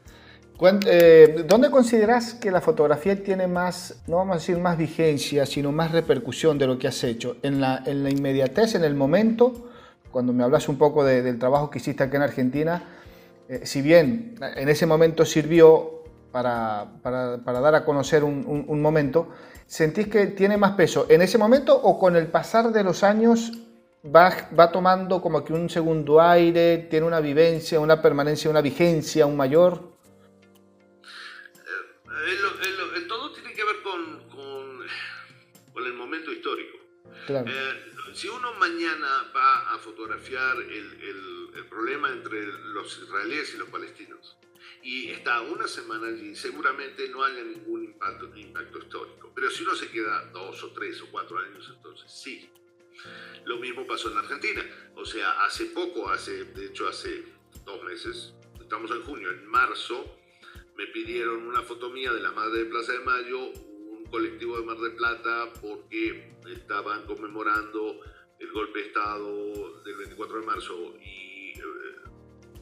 [0.87, 5.71] Eh, ¿Dónde consideras que la fotografía tiene más, no vamos a decir más vigencia, sino
[5.71, 7.37] más repercusión de lo que has hecho?
[7.43, 9.66] ¿En la, en la inmediatez, en el momento?
[10.17, 12.83] Cuando me hablas un poco del trabajo que hiciste aquí en Argentina,
[13.51, 18.65] eh, si bien en ese momento sirvió para, para, para dar a conocer un, un,
[18.67, 19.29] un momento,
[19.67, 23.53] ¿Sentís que tiene más peso en ese momento o con el pasar de los años
[24.03, 29.25] va, va tomando como que un segundo aire, tiene una vivencia, una permanencia, una vigencia
[29.25, 29.83] aún mayor?
[31.67, 36.79] Eh, todo tiene que ver con, con, el momento histórico.
[37.27, 37.51] Claro.
[37.51, 43.69] Eh, si uno mañana va a fotografiar el, el, problema entre los israelíes y los
[43.69, 44.39] palestinos,
[44.83, 49.31] y está una semana allí, seguramente no haya ningún impacto, impacto histórico.
[49.35, 52.49] Pero si uno se queda dos o tres o cuatro años, entonces sí.
[53.45, 54.65] Lo mismo pasó en Argentina.
[54.95, 57.23] O sea, hace poco, hace, de hecho hace
[57.67, 60.19] dos meses, estamos en junio, en marzo,
[60.75, 63.53] me pidieron una foto mía de la Madre de Plaza de Mayo,
[64.07, 68.01] un colectivo de Mar del Plata, porque estaban conmemorando
[68.39, 71.53] el golpe de Estado del 24 de marzo y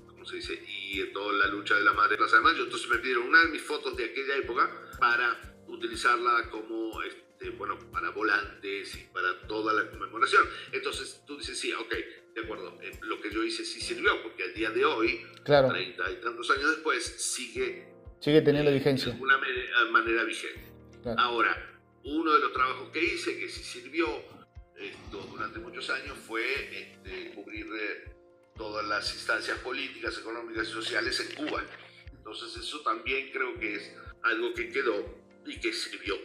[0.06, 2.64] como se dice, y en toda la lucha de la Madre Plaza de Mayo.
[2.64, 7.78] Entonces me pidieron una de mis fotos de aquella época para utilizarla como, este, bueno,
[7.90, 10.44] para volantes y para toda la conmemoración.
[10.72, 11.94] Entonces tú dices, sí, ok,
[12.34, 15.68] de acuerdo, eh, lo que yo hice sí sirvió, porque al día de hoy, claro.
[15.68, 17.92] 30 y tantos años después, sigue...
[18.20, 19.08] Sigue teniendo vigencia.
[19.08, 19.38] De alguna
[19.90, 20.73] manera vigente.
[21.16, 24.06] Ahora, uno de los trabajos que hice, que sí sirvió
[24.76, 26.42] esto, durante muchos años, fue
[26.80, 28.14] este, cubrir eh,
[28.56, 31.64] todas las instancias políticas, económicas y sociales en Cuba.
[32.12, 36.16] Entonces eso también creo que es algo que quedó y que sirvió,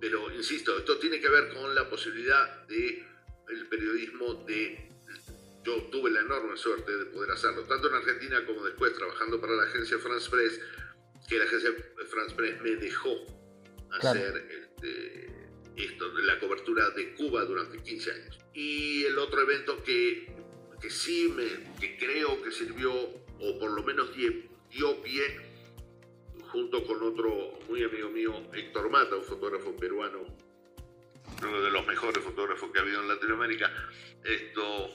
[0.00, 3.04] Pero insisto, esto tiene que ver con la posibilidad de
[3.48, 4.90] el periodismo de
[5.62, 9.54] yo tuve la enorme suerte de poder hacerlo, tanto en Argentina como después trabajando para
[9.54, 10.60] la agencia France Press,
[11.28, 11.70] que la agencia
[12.08, 13.35] France Press me dejó
[13.92, 15.26] hacer este,
[15.76, 18.38] esto, la cobertura de Cuba durante 15 años.
[18.54, 20.34] Y el otro evento que,
[20.80, 25.46] que sí me, que creo que sirvió, o por lo menos dio pie,
[26.50, 30.24] junto con otro muy amigo mío, Héctor Mata, un fotógrafo peruano,
[31.42, 33.70] uno de los mejores fotógrafos que ha habido en Latinoamérica.
[34.24, 34.88] Esto,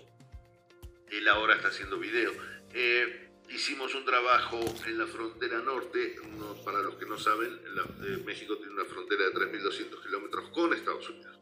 [1.09, 2.31] él ahora está haciendo video.
[2.73, 3.20] Eh,
[3.53, 6.15] hicimos un trabajo en la frontera norte,
[6.63, 7.59] para los que no saben,
[8.03, 11.39] eh, México tiene una frontera de 3.200 kilómetros con Estados Unidos.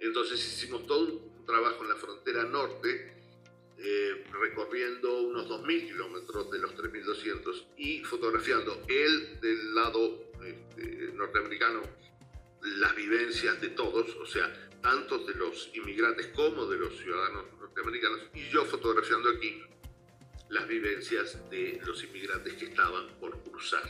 [0.00, 3.16] Entonces hicimos todo un trabajo en la frontera norte,
[3.78, 11.82] eh, recorriendo unos 2.000 kilómetros de los 3.200 y fotografiando él del lado este, norteamericano
[12.62, 18.20] las vivencias de todos, o sea, tanto de los inmigrantes como de los ciudadanos norteamericanos,
[18.34, 19.62] y yo fotografiando aquí
[20.52, 23.82] las vivencias de los inmigrantes que estaban por cruzar.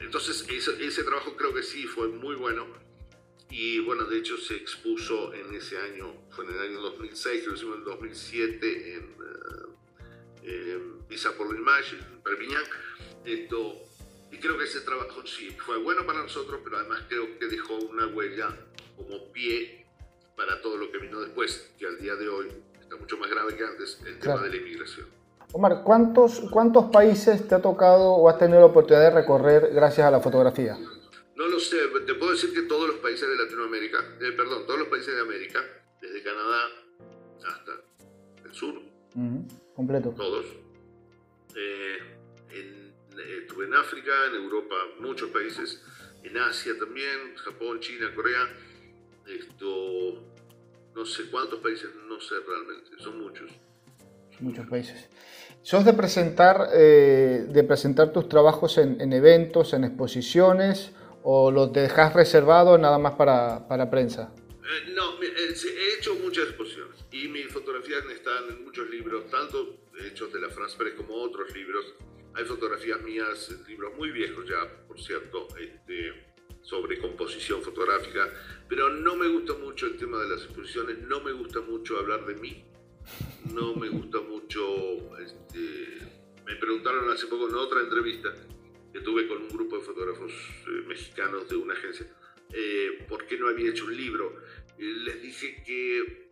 [0.00, 2.66] Entonces ese, ese, trabajo creo que sí fue muy bueno
[3.50, 7.46] y bueno, de hecho se expuso en ese año, fue en el año 2006, que
[7.48, 9.16] lo hicimos en 2007 en,
[10.80, 12.64] uh, Pisa por la Imagen, en Perpiñán.
[13.24, 13.76] Esto,
[14.30, 17.76] y creo que ese trabajo sí fue bueno para nosotros, pero además creo que dejó
[17.76, 18.54] una huella
[18.96, 19.86] como pie
[20.36, 22.48] para todo lo que vino después, que al día de hoy
[22.80, 25.17] está mucho más grave que antes, el tema de la inmigración.
[25.52, 30.06] Omar, ¿cuántos, ¿cuántos países te ha tocado o has tenido la oportunidad de recorrer gracias
[30.06, 30.76] a la fotografía?
[31.36, 34.80] No lo sé, te puedo decir que todos los países de Latinoamérica, eh, perdón, todos
[34.80, 35.60] los países de América,
[36.02, 36.64] desde Canadá
[37.46, 37.72] hasta
[38.44, 38.74] el sur.
[39.74, 40.10] Completo.
[40.10, 40.44] Todos.
[41.56, 41.98] Eh,
[42.50, 42.94] en,
[43.40, 45.82] estuve en África, en Europa, muchos países,
[46.24, 48.54] en Asia también, Japón, China, Corea.
[49.26, 50.22] Esto,
[50.94, 53.50] no sé cuántos países, no sé realmente, son muchos
[54.40, 55.08] muchos países.
[55.62, 62.14] ¿Sos de presentar, eh, de presentar tus trabajos en, eventos, en exposiciones, o los dejas
[62.14, 64.32] reservados nada más para, para prensa?
[64.36, 69.80] Eh, no, eh, he hecho muchas exposiciones y mis fotografías están en muchos libros, tanto
[70.06, 71.94] hechos de la France Press como otros libros.
[72.34, 76.12] Hay fotografías mías, libros muy viejos ya, por cierto, este,
[76.62, 78.28] sobre composición fotográfica,
[78.68, 82.26] pero no me gusta mucho el tema de las exposiciones, no me gusta mucho hablar
[82.26, 82.64] de mí,
[83.52, 85.18] no me gusta mucho.
[85.18, 85.98] Este,
[86.46, 88.34] me preguntaron hace poco en otra entrevista
[88.92, 92.06] que tuve con un grupo de fotógrafos eh, mexicanos de una agencia,
[92.52, 94.34] eh, ¿por qué no había hecho un libro?
[94.78, 96.28] les dije que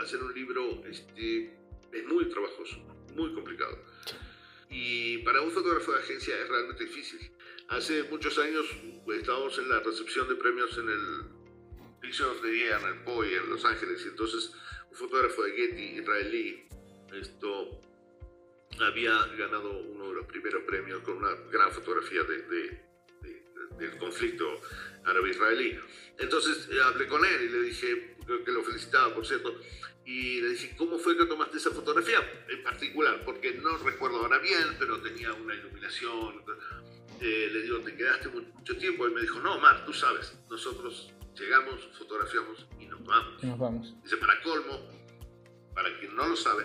[0.00, 1.54] hacer un libro este,
[1.92, 2.78] es muy trabajoso,
[3.14, 3.78] muy complicado.
[4.70, 7.30] Y para un fotógrafo de agencia es realmente difícil.
[7.68, 8.64] Hace muchos años
[9.14, 11.42] estábamos en la recepción de premios en el
[12.00, 14.52] Picture of the Year, en el POI, en Los Ángeles, y entonces
[14.92, 16.68] fotógrafo de Getty israelí,
[17.12, 17.80] esto
[18.80, 22.80] había ganado uno de los primeros premios con una gran fotografía de,
[23.78, 24.60] del conflicto
[25.04, 25.78] árabe-israelí.
[26.18, 29.58] Entonces eh, hablé con él y le dije, que lo felicitaba, por cierto,
[30.04, 33.24] y le dije, ¿cómo fue que tomaste esa fotografía en particular?
[33.24, 36.42] Porque no recuerdo ahora bien, pero tenía una iluminación.
[37.20, 39.06] Eh, le digo, ¿te quedaste mucho tiempo?
[39.06, 43.42] Y me dijo, no, Mar, tú sabes, nosotros llegamos, fotografiamos y nos vamos.
[43.42, 44.02] nos vamos.
[44.02, 44.80] Dice, para colmo,
[45.74, 46.62] para quien no lo sabe,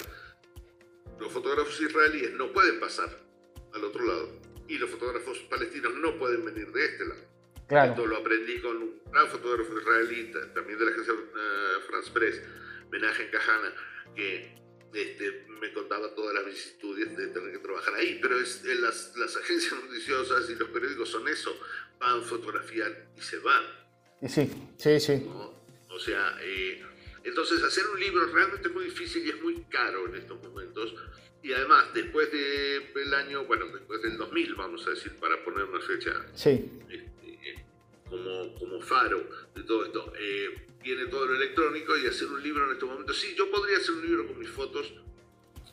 [1.20, 3.10] los fotógrafos israelíes no pueden pasar
[3.74, 4.30] al otro lado
[4.68, 7.22] y los fotógrafos palestinos no pueden venir de este lado.
[7.68, 7.92] Claro.
[7.92, 12.42] Esto lo aprendí con un gran fotógrafo israelita, también de la agencia uh, France Press,
[12.92, 13.74] Menaje Kahana,
[14.16, 14.56] que
[14.94, 18.20] este, me contaba todas las vicisitudes de tener que trabajar ahí.
[18.22, 21.58] Pero es, las, las, agencias noticiosas y los periódicos son eso,
[22.00, 23.64] van, fotografían y se van.
[24.26, 25.28] Sí, sí, sí.
[25.90, 26.84] O sea, eh,
[27.24, 30.96] entonces hacer un libro realmente es muy difícil y es muy caro en estos momentos.
[31.44, 35.80] Y además, después del año, bueno, después del 2000, vamos a decir, para poner una
[35.80, 36.70] fecha sí.
[36.90, 37.66] este,
[38.10, 42.66] como, como faro de todo esto, eh, viene todo lo electrónico y hacer un libro
[42.66, 43.18] en estos momentos.
[43.20, 44.94] Sí, yo podría hacer un libro con mis fotos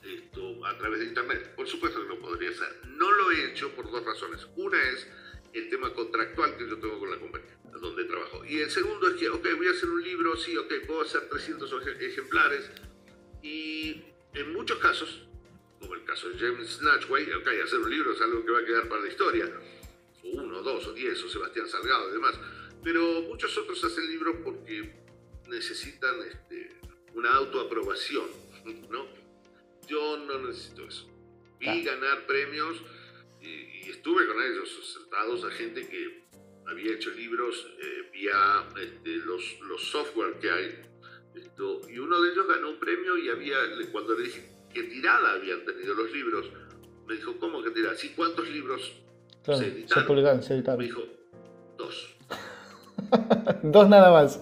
[0.05, 1.55] esto a través de Internet.
[1.57, 2.81] Por supuesto que lo podría hacer.
[2.89, 4.47] No lo he hecho por dos razones.
[4.57, 5.07] Una es
[5.55, 8.45] el tema contractual que yo tengo con la compañía donde trabajo.
[8.45, 11.29] Y el segundo es que, ok, voy a hacer un libro, sí, ok, puedo hacer
[11.29, 12.71] 300 ejemplares.
[13.43, 15.27] Y en muchos casos,
[15.81, 18.65] como el caso de James Snatchway, ok, hacer un libro es algo que va a
[18.65, 19.53] quedar para la historia.
[20.23, 22.39] O uno, dos, o diez, o Sebastián Salgado y demás.
[22.83, 24.93] Pero muchos otros hacen libros porque
[25.49, 26.79] necesitan este,
[27.15, 28.27] una autoaprobación,
[28.91, 29.07] ¿no?
[29.87, 31.07] Yo no necesito eso.
[31.61, 32.83] Vi ganar premios
[33.45, 36.25] y, estuve con ellos, sentados a gente que
[36.67, 40.83] había hecho libros eh, vía este, los, los software que hay.
[41.35, 43.57] Esto, y uno de ellos ganó un premio y había,
[43.91, 46.47] cuando le dije qué tirada habían tenido los libros,
[47.07, 47.97] me dijo, ¿cómo que tirada?
[47.97, 48.93] ¿Sí, ¿Cuántos libros
[49.45, 50.43] se editaron?
[50.43, 51.03] Se editaron, Me dijo,
[51.77, 52.17] dos.
[53.63, 54.41] dos nada más.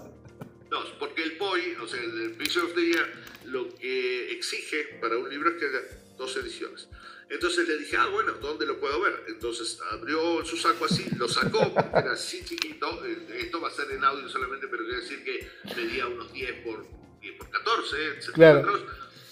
[0.70, 3.12] Dos, porque el POI, o sea, el Picture of the Year,
[3.46, 5.80] lo que exige para un libro es que haya
[6.16, 6.88] dos ediciones.
[7.32, 9.24] Entonces le dije, ah, bueno, ¿dónde lo puedo ver?
[9.26, 13.02] Entonces abrió su saco así, lo sacó, porque era así chiquito.
[13.06, 16.62] Eh, esto va a ser en audio solamente, pero quiere decir que medía unos 10
[16.62, 16.86] por,
[17.22, 18.84] 10 por 14 centímetros.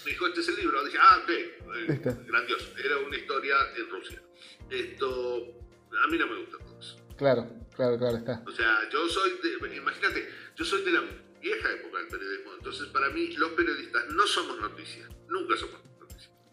[0.03, 0.83] Me dijo, este es el libro.
[0.83, 2.73] Dije, ah, ok, eh, grandioso.
[2.83, 4.23] Era una historia en Rusia.
[4.71, 5.61] Esto,
[6.03, 6.97] a mí no me gusta todo eso.
[7.17, 8.43] Claro, claro, claro, está.
[8.47, 11.03] O sea, yo soy, de, imagínate, yo soy de la
[11.39, 12.53] vieja época del periodismo.
[12.57, 15.07] Entonces, para mí, los periodistas no somos noticias.
[15.27, 15.90] Nunca somos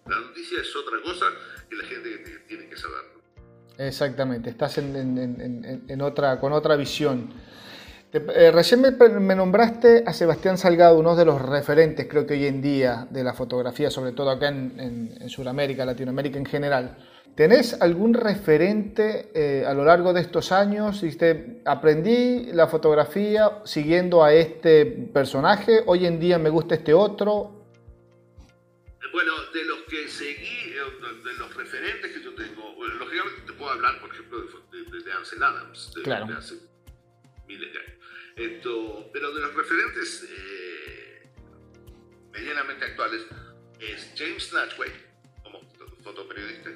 [0.09, 1.27] la noticia es otra cosa
[1.69, 2.09] que la gente
[2.47, 3.19] tiene que saber.
[3.79, 7.31] Exactamente, estás en, otra, con otra visión.
[8.13, 12.61] Eh, recién me, nombraste a Sebastián Salgado, uno de los referentes, creo que hoy en
[12.61, 16.97] día, de la fotografía, sobre todo acá en, Sudamérica, Latinoamérica en general.
[17.37, 21.05] ¿Tenés algún referente eh, a lo largo de estos años?
[21.67, 27.58] aprendí la fotografía siguiendo a este personaje, hoy en día me gusta este otro,
[29.13, 30.81] bueno, de los que seguí, eh,
[31.25, 35.93] de los referentes que yo tengo, lógicamente te puedo hablar, por ejemplo, de, Ansel Adams,
[35.95, 36.59] de, hace
[37.47, 37.95] miles de años.
[38.37, 41.29] Esto, pero de los referentes eh,
[42.33, 43.27] medianamente actuales
[43.81, 44.91] es James Snatchway,
[45.43, 45.61] como
[46.03, 46.71] fotoperiodista,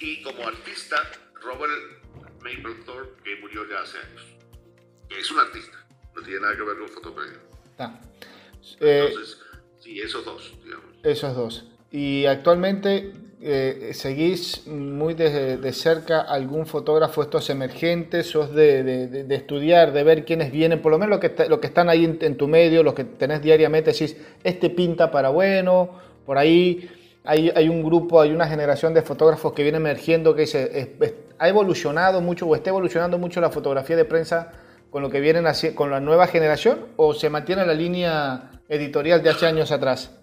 [0.00, 1.10] y como artista
[1.42, 2.02] Robert
[2.40, 4.22] Mapplethorpe, que murió ya hace años,
[5.08, 7.74] que es un artista, no tiene nada que ver con fotoperiodismo.
[7.78, 8.00] Ah.
[8.80, 9.53] Entonces, sí,
[10.04, 10.86] esos dos, digamos.
[11.02, 11.64] Esos dos.
[11.90, 13.12] Y actualmente
[13.46, 20.24] eh, seguís muy de, cerca algún fotógrafo estos emergentes, sos de, de, estudiar, de ver
[20.24, 22.94] quiénes vienen, por lo menos los que, lo que están ahí en, tu medio, los
[22.94, 25.90] que tenés diariamente, decís, este pinta para bueno,
[26.24, 26.88] por ahí
[27.22, 30.96] hay, hay un grupo, hay una generación de fotógrafos que viene emergiendo que se,
[31.38, 34.52] ha evolucionado mucho o está evolucionando mucho la fotografía de prensa
[34.94, 39.24] con lo que vienen así, con la nueva generación o se mantiene la línea editorial
[39.24, 40.16] de hace años atrás?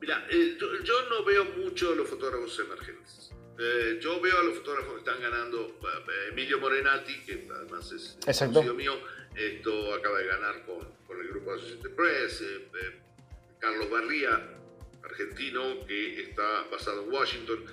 [0.00, 3.32] Mira, eh, yo, no veo mucho a los fotógrafos emergentes.
[3.58, 5.76] Eh, yo veo a los fotógrafos que están ganando.
[5.82, 8.92] Eh, Emilio Morenati, que además es conocido mío,
[9.34, 12.44] esto acaba de ganar con, con el grupo Associated Press.
[13.58, 14.40] Carlos Barría,
[15.02, 17.64] argentino, que está basado en Washington,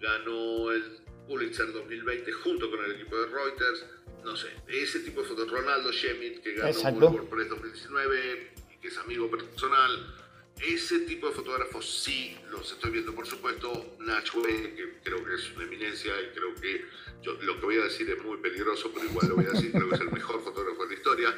[0.00, 3.84] ganó el Pulitzer 2020 junto con el equipo de Reuters.
[4.28, 5.50] No sé, ese tipo de fotos.
[5.50, 10.14] Ronaldo Schmidt, que ganó el World Press 2019 y que es amigo personal.
[10.60, 13.96] Ese tipo de fotógrafos sí los estoy viendo, por supuesto.
[14.00, 16.84] Nacho, que creo que es una eminencia y creo que
[17.22, 19.72] yo, lo que voy a decir es muy peligroso, pero igual lo voy a decir,
[19.72, 21.34] creo que es el mejor fotógrafo de la historia.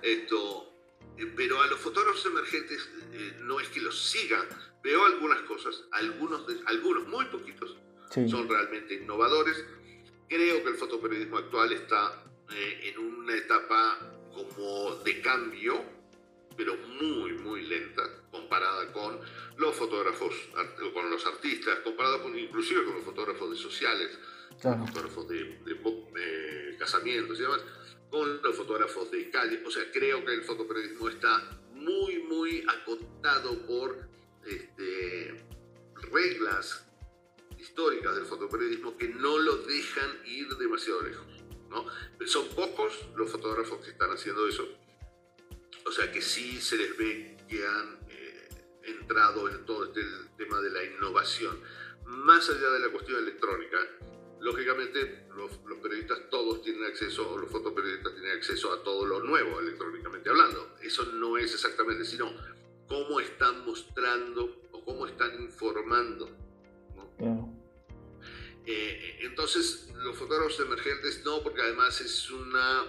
[0.00, 0.72] Esto,
[1.18, 4.46] eh, pero a los fotógrafos emergentes eh, no es que los siga,
[4.84, 7.76] veo algunas cosas, algunos, algunos muy poquitos,
[8.28, 9.64] son realmente innovadores.
[10.32, 13.98] Creo que el fotoperiodismo actual está eh, en una etapa
[14.32, 15.84] como de cambio,
[16.56, 19.20] pero muy, muy lenta comparada con
[19.58, 20.34] los fotógrafos,
[20.94, 24.18] con los artistas, comparada con, inclusive con los fotógrafos de sociales,
[24.64, 27.60] los fotógrafos de, casamientos y demás,
[28.08, 29.62] con los fotógrafos de calle.
[29.66, 34.08] O sea, creo que el fotoperiodismo está muy, muy acotado por
[34.46, 35.44] este,
[36.10, 36.86] reglas
[37.62, 41.26] históricas del fotoperiodismo que no lo dejan ir demasiado lejos.
[41.70, 41.86] ¿no?
[42.26, 44.68] Son pocos los fotógrafos que están haciendo eso.
[45.86, 48.02] O sea que sí se les ve que han
[48.84, 50.02] entrado en todo este
[50.36, 51.60] tema de la innovación.
[52.06, 53.78] Más allá de la cuestión electrónica,
[54.40, 59.60] lógicamente los, periodistas todos tienen acceso, o los fotoperiodistas tienen acceso a todo lo nuevo,
[59.60, 60.76] electrónicamente hablando.
[60.82, 62.30] Eso no es exactamente, sino
[62.88, 66.28] cómo están mostrando o cómo están informando.
[68.66, 72.84] Eh, entonces, los fotógrafos emergentes no, porque además es una,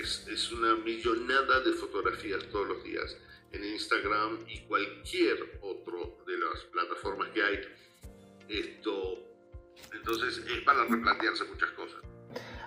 [0.00, 3.16] es, es una millonada de fotografías todos los días
[3.52, 7.60] en Instagram y cualquier otro de las plataformas que hay.
[8.48, 9.18] Esto,
[9.94, 12.00] entonces es para replantearse muchas cosas.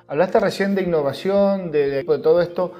[0.07, 2.73] Hablaste recién de innovación, de, de, todo esto.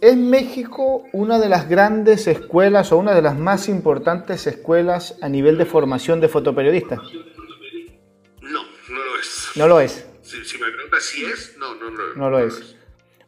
[0.00, 5.28] ¿Es México una de las grandes escuelas o una de las más importantes escuelas a
[5.28, 7.00] nivel de formación de fotoperiodistas?
[9.56, 9.96] No, no lo es.
[9.96, 10.10] No lo es.
[10.22, 12.76] Si, si me preguntas si es, no, no, no, no lo es.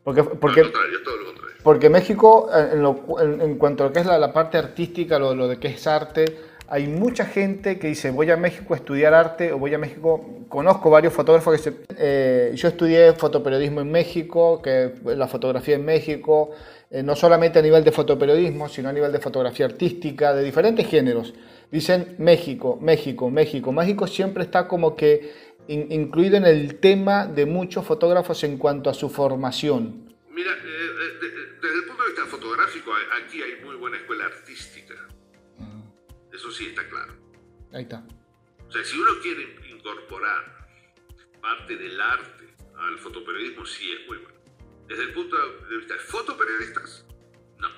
[0.05, 1.57] Porque, porque, todo lo contrario.
[1.62, 5.18] porque México, en, lo, en, en, cuanto a lo que es la, la parte artística,
[5.18, 6.25] lo, lo, de que es arte,
[6.68, 10.45] hay mucha gente que dice voy a México a estudiar arte o voy a México,
[10.49, 15.85] conozco varios fotógrafos que se, eh, yo estudié fotoperiodismo en México, que la fotografía en
[15.85, 16.51] México,
[16.91, 20.87] eh, no solamente a nivel de fotoperiodismo, sino a nivel de fotografía artística, de diferentes
[20.89, 21.33] géneros.
[21.70, 23.73] Dicen México, México, México.
[23.73, 28.91] México siempre está como que in, incluido en el tema de muchos fotógrafos en cuanto
[28.91, 30.15] a su formación.
[30.31, 31.19] Mira, eh,
[31.61, 32.93] desde el punto de vista fotográfico,
[33.25, 34.95] aquí hay muy buena escuela artística.
[36.33, 37.13] Eso sí está claro.
[37.73, 38.05] Ahí está.
[38.67, 40.67] O sea, si uno quiere incorporar
[41.41, 44.39] parte del arte al fotoperiodismo, sí es muy bueno.
[44.89, 45.37] Desde el punto
[45.69, 47.07] de vista de fotoperiodistas,
[47.59, 47.69] no.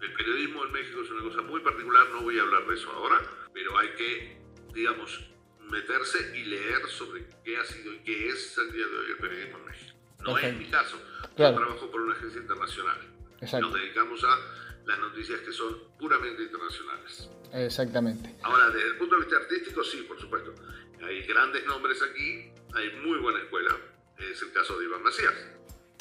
[0.00, 2.90] El periodismo en México es una cosa muy particular, no voy a hablar de eso
[2.92, 3.20] ahora,
[3.52, 4.36] pero hay que,
[4.74, 5.31] digamos,
[5.72, 9.16] meterse y leer sobre qué ha sido y qué es al día de hoy el
[9.16, 9.96] periodismo en México.
[10.20, 10.50] No okay.
[10.50, 11.00] es mi caso.
[11.34, 11.56] Claro.
[11.58, 12.98] Yo trabajo por una agencia internacional.
[13.40, 13.66] Exacto.
[13.66, 14.38] Nos dedicamos a
[14.84, 17.30] las noticias que son puramente internacionales.
[17.54, 18.34] Exactamente.
[18.42, 20.54] Ahora, desde el punto de vista artístico, sí, por supuesto.
[21.02, 23.74] Hay grandes nombres aquí, hay muy buena escuela.
[24.18, 25.34] Es el caso de Iván Macías.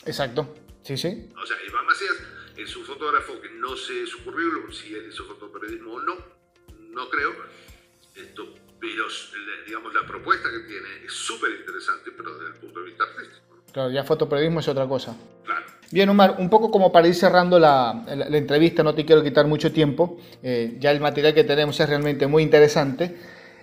[0.06, 0.54] Exacto,
[0.84, 1.32] sí, sí.
[1.42, 2.18] O sea, Iván Macías
[2.58, 6.18] es un fotógrafo que no sé su currículum, si él hizo fotoperiodismo o no,
[6.90, 7.34] no creo.
[8.16, 9.06] Esto, pero,
[9.66, 13.64] digamos, la propuesta que tiene es súper interesante, pero desde el punto de vista artístico.
[13.72, 15.16] Claro, ya fotoperiodismo es otra cosa.
[15.46, 15.66] Claro.
[15.92, 19.24] Bien, Omar, un poco como para ir cerrando la, la, la entrevista, no te quiero
[19.24, 23.16] quitar mucho tiempo, eh, ya el material que tenemos es realmente muy interesante.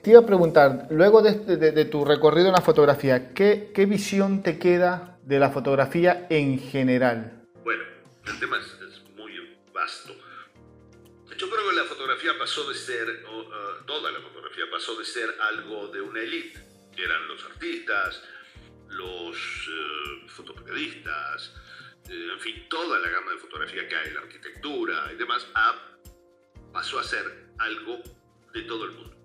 [0.02, 3.86] Te iba a preguntar, luego de, de, de tu recorrido en la fotografía, ¿qué, ¿qué,
[3.86, 7.46] visión te queda de la fotografía en general?
[7.64, 7.82] Bueno,
[8.26, 8.77] el tema es.
[11.38, 15.36] Yo creo que la fotografía pasó de ser, uh, toda la fotografía pasó de ser
[15.40, 16.58] algo de una élite,
[16.96, 18.24] eran los artistas,
[18.88, 21.54] los uh, fotoperiodistas,
[22.08, 25.80] eh, en fin, toda la gama de fotografía que hay, la arquitectura y demás, a,
[26.72, 28.02] pasó a ser algo
[28.52, 29.16] de todo el mundo.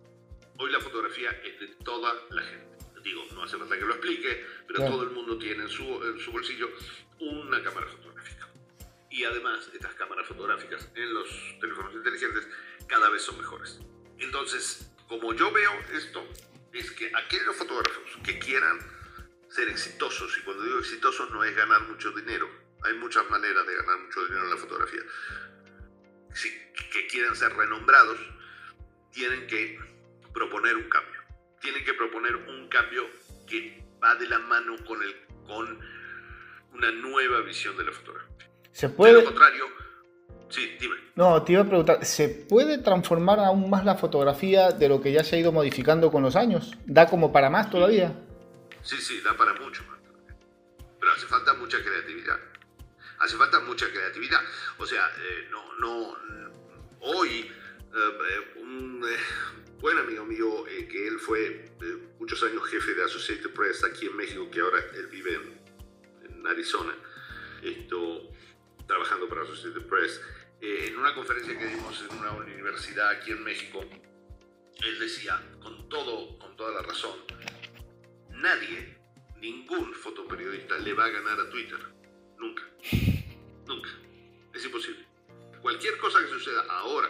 [0.60, 2.78] Hoy la fotografía es de toda la gente.
[3.04, 4.92] Digo, no hace falta que lo explique, pero claro.
[4.92, 6.70] todo el mundo tiene en su, en su bolsillo
[7.18, 8.13] una cámara fotográfica.
[9.14, 11.30] Y además, estas cámaras fotográficas en los
[11.62, 12.48] teléfonos inteligentes
[12.88, 13.80] cada vez son mejores.
[14.18, 16.28] Entonces, como yo veo esto,
[16.74, 18.80] es que aquellos fotógrafos que quieran
[19.50, 22.50] ser exitosos, y cuando digo exitosos no es ganar mucho dinero,
[22.82, 25.02] hay muchas maneras de ganar mucho dinero en la fotografía.
[26.34, 26.50] Si
[26.92, 28.18] que quieren ser renombrados,
[29.12, 29.80] tienen que
[30.34, 31.22] proponer un cambio.
[31.62, 33.08] Tienen que proponer un cambio
[33.48, 35.80] que va de la mano con, el, con
[36.74, 38.33] una nueva visión de la fotografía.
[38.74, 39.14] Se puede...
[39.14, 39.64] De lo contrario,
[40.50, 40.96] sí, dime.
[41.16, 45.14] No, te iba a preguntar, ¿se puede transformar aún más la fotografía de lo que
[45.14, 46.74] ya se ha ido modificando con los años?
[46.86, 48.14] ¿Da como para más todavía?
[48.82, 50.00] Sí, sí, da para mucho más.
[51.00, 52.38] Pero hace falta mucha creatividad
[53.24, 54.42] hace falta mucha creatividad.
[54.78, 56.18] O sea, eh, no, no,
[57.00, 57.52] hoy
[57.96, 59.18] eh, un eh,
[59.80, 61.72] buen amigo mío, que él fue
[62.20, 66.48] muchos años jefe de Associated Press aquí en México, que ahora él vive en, en
[66.48, 66.94] Arizona,
[67.62, 68.33] esto,
[68.88, 70.22] trabajando para Associated Press,
[70.62, 73.84] en una conferencia que dimos en una universidad aquí en México,
[74.82, 77.18] él decía, con, todo, con toda la razón,
[78.30, 78.98] nadie,
[79.38, 81.80] ningún fotoperiodista le va a ganar a Twitter.
[82.38, 82.64] Nunca.
[83.68, 83.90] Nunca.
[84.54, 85.06] Es imposible.
[85.62, 87.10] Cualquier cosa que suceda ahora,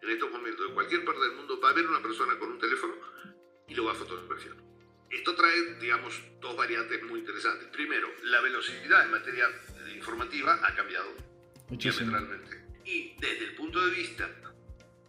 [0.00, 2.58] en estos momentos, en cualquier parte del mundo, va a haber una persona con un
[2.58, 2.94] teléfono
[3.68, 4.61] y lo va a fotografiar.
[5.12, 7.68] Esto trae, digamos, dos variantes muy interesantes.
[7.68, 9.46] Primero, la velocidad en materia
[9.94, 11.14] informativa ha cambiado
[11.68, 12.14] Muchísimo.
[12.84, 14.28] Y desde el punto de vista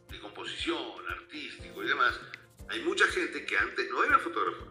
[0.10, 0.80] de composición,
[1.10, 2.20] artístico y demás,
[2.70, 4.68] hay mucha gente que antes no era fotógrafo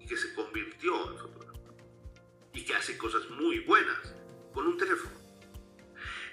[0.00, 1.76] y que se convirtió en fotógrafo
[2.52, 4.14] y que hace cosas muy buenas
[4.52, 5.16] con un teléfono.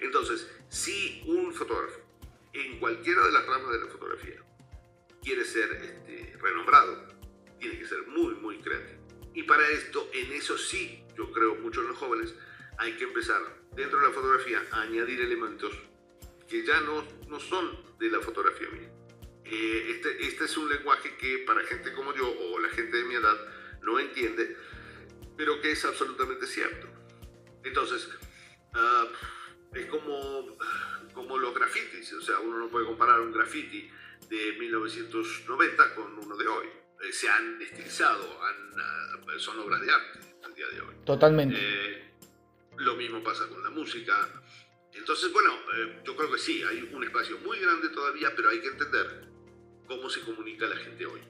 [0.00, 2.00] Entonces, si un fotógrafo
[2.52, 4.42] en cualquiera de las ramas de la fotografía
[5.22, 7.15] quiere ser este, renombrado,
[7.58, 9.06] tiene que ser muy, muy creativo.
[9.34, 12.34] Y para esto, en eso sí, yo creo mucho en los jóvenes,
[12.78, 13.40] hay que empezar
[13.74, 15.72] dentro de la fotografía a añadir elementos
[16.48, 18.90] que ya no, no son de la fotografía mía.
[19.44, 23.04] Eh, este, este es un lenguaje que para gente como yo o la gente de
[23.04, 23.36] mi edad
[23.82, 24.56] no entiende,
[25.36, 26.88] pero que es absolutamente cierto.
[27.62, 28.08] Entonces,
[28.74, 30.56] uh, es como,
[31.12, 33.90] como los grafitis, o sea, uno no puede comparar un graffiti
[34.28, 36.66] de 1990 con uno de hoy.
[37.06, 40.94] Eh, se han estilizado, han, son obras de arte al día de hoy.
[41.04, 42.14] Totalmente.
[42.78, 44.42] lo mismo pasa con la música.
[44.92, 45.52] Entonces, bueno,
[46.04, 49.26] yo creo que sí, hay un espacio muy grande todavía, pero hay que entender
[49.86, 51.20] cómo se comunica la gente hoy.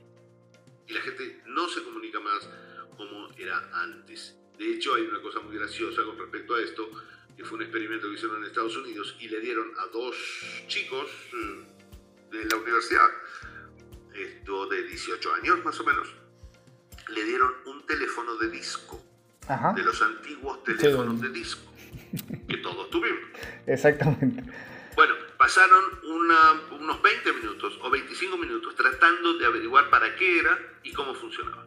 [0.86, 2.48] Y la gente no se comunica más
[2.96, 4.36] como era antes.
[4.58, 6.90] De hecho, hay una cosa muy graciosa con respecto a esto,
[7.36, 10.16] que fue un experimento que hicieron en Estados Unidos y le dieron a dos
[10.68, 11.66] chicos eh,
[12.30, 13.08] de la universidad,
[14.18, 16.08] esto de 18 años más o menos,
[17.08, 19.02] le dieron un teléfono de disco,
[19.74, 21.72] de los antiguos teléfonos de disco,
[22.48, 23.20] que todos tuvimos.
[23.66, 24.42] Exactamente.
[24.96, 30.92] Bueno, pasaron unos 20 minutos o 25 minutos tratando de averiguar para qué era y
[30.92, 31.66] cómo funcionaba.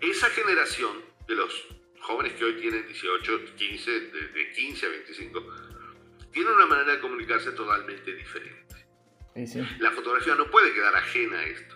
[0.00, 1.66] Esa generación de los
[2.00, 5.54] jóvenes que hoy tienen 18, 15, de, 15 a 25,
[6.32, 8.64] tiene una manera de comunicarse totalmente diferente.
[9.78, 11.73] La fotografía no puede quedar ajena a esto.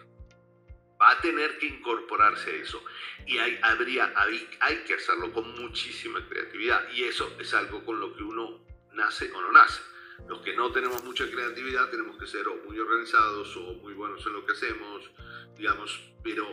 [1.01, 2.85] Va a tener que incorporarse a eso.
[3.27, 6.91] Y hay, habría, hay, hay que hacerlo con muchísima creatividad.
[6.93, 9.81] Y eso es algo con lo que uno nace o no nace.
[10.27, 14.27] Los que no tenemos mucha creatividad tenemos que ser o muy organizados o muy buenos
[14.27, 15.11] en lo que hacemos,
[15.57, 16.47] digamos, pero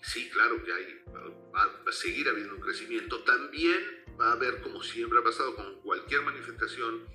[0.00, 1.02] sí, claro que hay,
[1.54, 3.20] va a seguir habiendo un crecimiento.
[3.20, 7.06] También va a haber, como siempre ha pasado con cualquier manifestación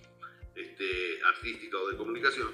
[0.56, 2.50] este, artística o de comunicación,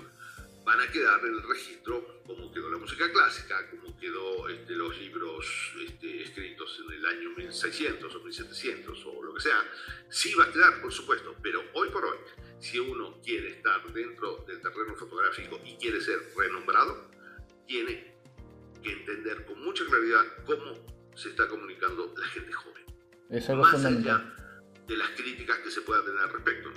[0.68, 4.99] van a quedar en el registro como quedó la música clásica, como quedó este, los
[4.99, 9.63] libros este, escritos en el año 1600 o 1700 o lo que sea.
[10.09, 12.18] Sí va a quedar, por supuesto, pero hoy por hoy
[12.59, 17.11] si uno quiere estar dentro del terreno fotográfico y quiere ser renombrado,
[17.65, 18.18] tiene
[18.84, 22.84] que entender con mucha claridad cómo se está comunicando la gente joven.
[23.30, 24.36] Eso es Más allá
[24.86, 26.70] de las críticas que se pueda tener al respecto.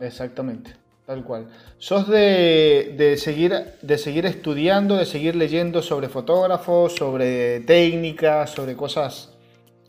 [0.00, 0.76] Exactamente,
[1.06, 1.46] tal cual.
[1.78, 8.74] ¿Sos de, de, seguir, de seguir estudiando, de seguir leyendo sobre fotógrafos, sobre técnicas, sobre
[8.76, 9.30] cosas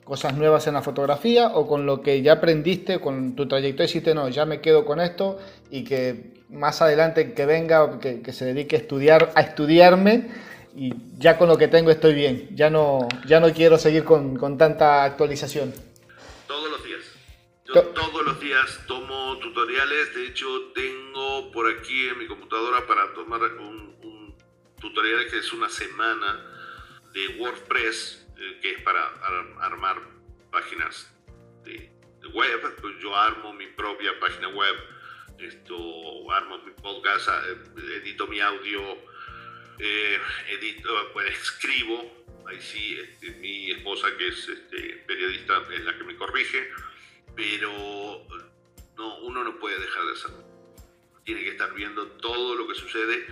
[0.04, 4.16] cosas nuevas en la fotografía o con lo que ya aprendiste, con tu trayectoria, dijiste,
[4.16, 5.38] no, ya me quedo con esto
[5.70, 10.30] y que más adelante que venga, que, que se dedique a estudiar, a estudiarme
[10.78, 14.38] y ya con lo que tengo estoy bien, ya no, ya no quiero seguir con,
[14.38, 15.74] con tanta actualización.
[17.68, 23.14] Yo todos los días tomo tutoriales, de hecho tengo por aquí en mi computadora para
[23.14, 24.38] tomar un, un
[24.80, 26.58] tutorial que es una semana
[27.14, 29.08] de WordPress eh, que es para
[29.60, 30.00] armar
[30.52, 31.12] páginas
[31.64, 31.92] de,
[32.34, 34.76] web, pues yo armo mi propia página web,
[35.40, 38.82] esto, armo mi podcast, eh, edito mi audio,
[39.80, 40.20] eh,
[40.52, 46.04] edito, pues escribo, ahí sí, este, mi esposa que es este, periodista es la que
[46.04, 46.70] me corrige,
[47.38, 47.72] pero
[48.98, 50.44] no, uno no puede dejar de hacerlo.
[51.24, 53.26] Tiene que estar viendo todo lo que sucede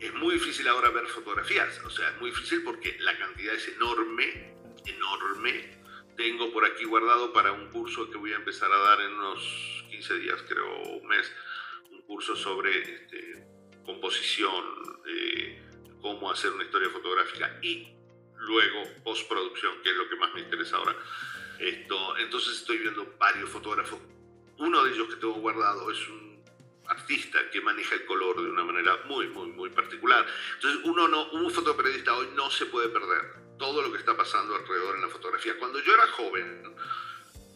[0.00, 3.68] es muy difícil ahora ver fotografías, o sea, es muy difícil porque la cantidad es
[3.68, 5.78] enorme, enorme.
[6.16, 9.84] Tengo por aquí guardado para un curso que voy a empezar a dar en unos
[9.90, 11.32] 15 días, creo, un mes,
[11.90, 13.46] un curso sobre este,
[13.84, 14.64] composición,
[15.06, 15.62] eh,
[16.00, 17.88] cómo hacer una historia fotográfica y
[18.36, 20.94] luego postproducción, que es lo que más me interesa ahora.
[21.58, 23.98] Esto, entonces estoy viendo varios fotógrafos.
[24.58, 26.42] Uno de ellos que tengo guardado es un
[26.86, 30.26] artista que maneja el color de una manera muy, muy, muy particular.
[30.54, 34.54] Entonces, uno no, un fotoperiodista hoy no se puede perder todo lo que está pasando
[34.54, 35.58] alrededor en la fotografía.
[35.58, 36.74] Cuando yo era joven,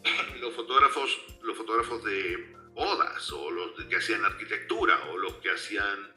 [0.41, 6.13] los fotógrafos, los fotógrafos de bodas o los que hacían arquitectura o los que hacían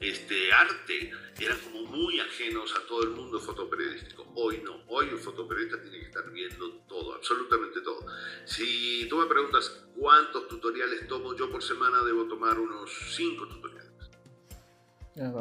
[0.00, 4.26] este, arte eran como muy ajenos a todo el mundo fotoperiodístico.
[4.34, 8.06] Hoy no, hoy un fotoperiodista tiene que estar viendo todo, absolutamente todo.
[8.46, 13.90] Si tú me preguntas cuántos tutoriales tomo yo por semana, debo tomar unos 5 tutoriales.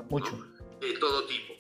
[0.10, 0.46] Mucho.
[0.82, 1.54] De todo tipo.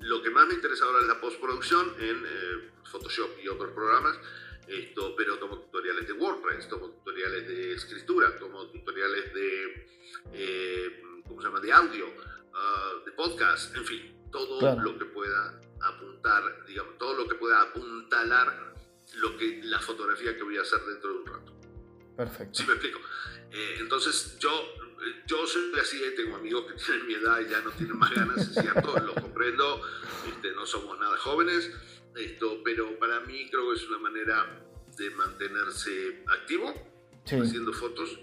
[0.00, 4.18] Lo que más me interesa ahora es la postproducción en eh, Photoshop y otros programas.
[4.66, 9.86] Esto, pero tomo tutoriales de WordPress, tomo tutoriales de escritura, tomo tutoriales de,
[10.32, 12.06] eh, ¿cómo se llama?, de audio,
[12.54, 17.62] Ah, de podcast, en fin, todo lo que pueda apuntar, digamos, todo lo que pueda
[17.62, 18.74] apuntalar
[19.16, 21.52] lo que, la fotografía que voy a hacer dentro de un rato.
[22.16, 22.60] Perfecto.
[22.60, 23.00] ¿Sí me explico?
[23.52, 24.50] Eh, entonces, yo,
[25.26, 28.38] yo soy así, tengo amigos que tienen mi edad y ya no tienen más ganas,
[28.38, 29.82] es cierto, lo comprendo,
[30.28, 31.70] este, no somos nada jóvenes,
[32.16, 36.74] esto, pero para mí creo que es una manera de mantenerse activo,
[37.24, 38.18] haciendo fotos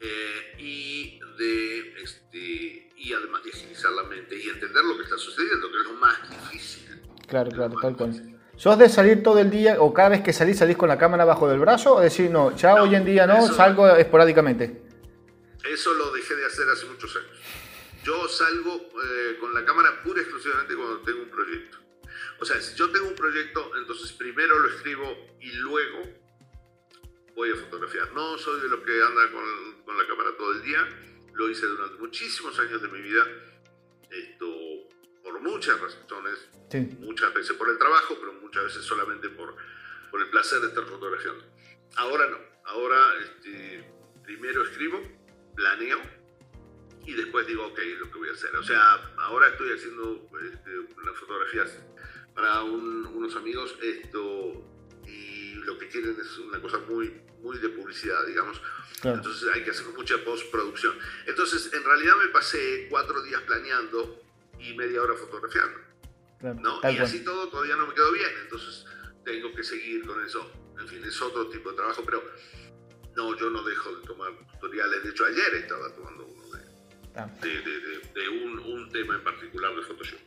[0.00, 5.16] eh, y de este y además de agilizar la mente y entender lo que está
[5.16, 7.00] sucediendo, que es lo más difícil.
[7.26, 8.38] Claro, claro, tal cual.
[8.56, 11.24] ¿Sos de salir todo el día o cada vez que salís salís con la cámara
[11.24, 14.82] bajo del brazo o decir no, ya hoy en día no, salgo esporádicamente?
[15.64, 17.38] Eso lo dejé de hacer hace muchos años.
[18.02, 21.78] Yo salgo eh, con la cámara pura exclusivamente cuando tengo un proyecto.
[22.40, 26.02] O sea, si yo tengo un proyecto, entonces primero lo escribo y luego
[27.38, 28.12] voy a fotografiar.
[28.14, 30.86] No soy de los que anda con, con la cámara todo el día.
[31.34, 33.24] Lo hice durante muchísimos años de mi vida.
[34.10, 34.46] Esto
[35.22, 36.48] por muchas razones.
[36.98, 39.54] Muchas veces por el trabajo, pero muchas veces solamente por,
[40.10, 41.44] por el placer de estar fotografiando.
[41.96, 42.38] Ahora no.
[42.64, 43.88] Ahora este,
[44.24, 45.00] primero escribo,
[45.54, 46.00] planeo
[47.06, 48.54] y después digo, ok, lo que voy a hacer.
[48.56, 50.70] O sea, ahora estoy haciendo este,
[51.06, 51.84] las fotografías
[52.34, 54.64] para unos amigos esto
[55.06, 58.60] y lo que quieren es una cosa muy, muy de publicidad, digamos.
[59.04, 60.94] Entonces hay que hacer mucha postproducción.
[61.26, 64.20] Entonces, en realidad me pasé cuatro días planeando
[64.58, 65.78] y media hora fotografiando.
[66.40, 66.80] ¿no?
[66.90, 68.84] Y así todo todavía no me quedó bien, entonces
[69.24, 70.50] tengo que seguir con eso.
[70.80, 72.22] En fin, es otro tipo de trabajo, pero
[73.16, 75.02] no, yo no dejo de tomar tutoriales.
[75.02, 76.62] De hecho, ayer estaba tomando uno de,
[77.16, 77.28] ah.
[78.44, 80.18] un, un tema en particular de Photoshop.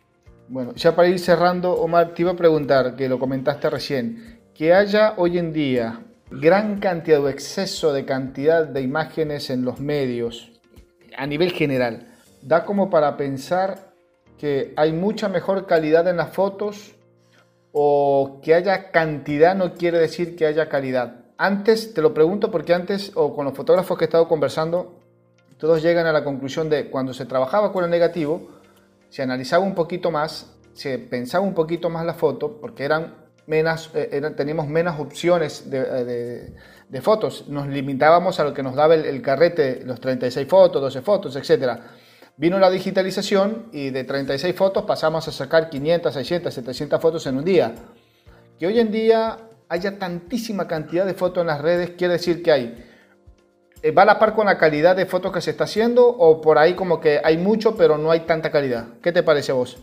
[0.50, 4.76] Bueno, ya para ir cerrando, Omar, te iba a preguntar, que lo comentaste recién, que
[4.76, 10.52] haya hoy en día gran cantidad o exceso de cantidad de imágenes en los medios
[11.18, 13.92] a nivel general, da como para pensar
[14.38, 16.94] que hay mucha mejor calidad en las fotos
[17.72, 21.26] o que haya cantidad no quiere decir que haya calidad.
[21.40, 24.94] Antes, te lo pregunto porque antes, o con los fotógrafos que he estado conversando,
[25.58, 28.48] todos llegan a la conclusión de cuando se trabajaba con el negativo,
[29.10, 33.22] se analizaba un poquito más, se pensaba un poquito más la foto, porque eran
[33.52, 36.54] menos, eh, teníamos menos opciones de,
[37.02, 41.02] fotos, nos limitábamos a lo que nos daba el, el carrete, los 36 fotos, 12
[41.02, 41.82] fotos, etcétera
[42.38, 47.38] Vino la digitalización y de 36 fotos pasamos a sacar 500, 600, 700 fotos en
[47.38, 47.76] un día.
[48.58, 49.38] Que hoy en día
[49.70, 52.86] haya tantísima cantidad de fotos en las redes, quiere decir que hay.
[53.84, 56.42] Eh, ¿Va a la par con la calidad de fotos que se está haciendo o
[56.42, 58.88] por ahí como que hay mucho pero no hay tanta calidad?
[59.04, 59.78] ¿Qué te parece a vos?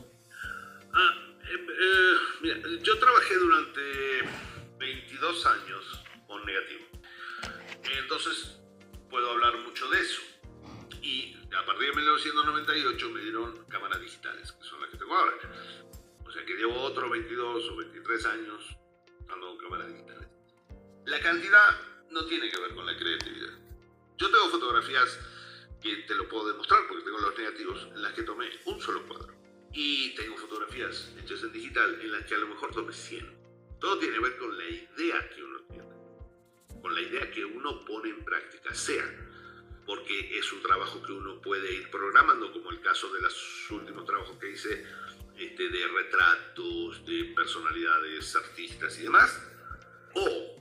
[2.82, 4.22] Yo trabajé durante
[4.78, 6.86] 22 años con negativo.
[7.98, 8.58] Entonces
[9.10, 10.20] puedo hablar mucho de eso.
[11.02, 15.34] Y a partir de 1998 me dieron cámaras digitales, que son las que tengo ahora.
[16.24, 18.76] O sea que llevo otros 22 o 23 años
[19.26, 20.28] dando cámaras digitales.
[21.06, 23.52] La cantidad no tiene que ver con la creatividad.
[24.16, 25.18] Yo tengo fotografías
[25.80, 29.06] que te lo puedo demostrar porque tengo los negativos en las que tomé un solo
[29.06, 29.37] cuadro.
[29.72, 33.38] Y tengo fotografías hechas en digital en las que a lo mejor tomé 100.
[33.80, 37.84] Todo tiene que ver con la idea que uno tiene, con la idea que uno
[37.84, 39.04] pone en práctica, sea
[39.88, 44.04] porque es un trabajo que uno puede ir programando, como el caso de los últimos
[44.04, 44.84] trabajos que hice
[45.38, 49.42] este, de retratos, de personalidades artistas y demás,
[50.12, 50.58] o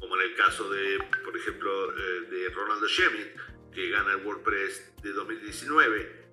[0.00, 3.36] como en el caso de, por ejemplo, eh, de Ronaldo Schmidt,
[3.72, 6.25] que gana el WordPress de 2019, eh,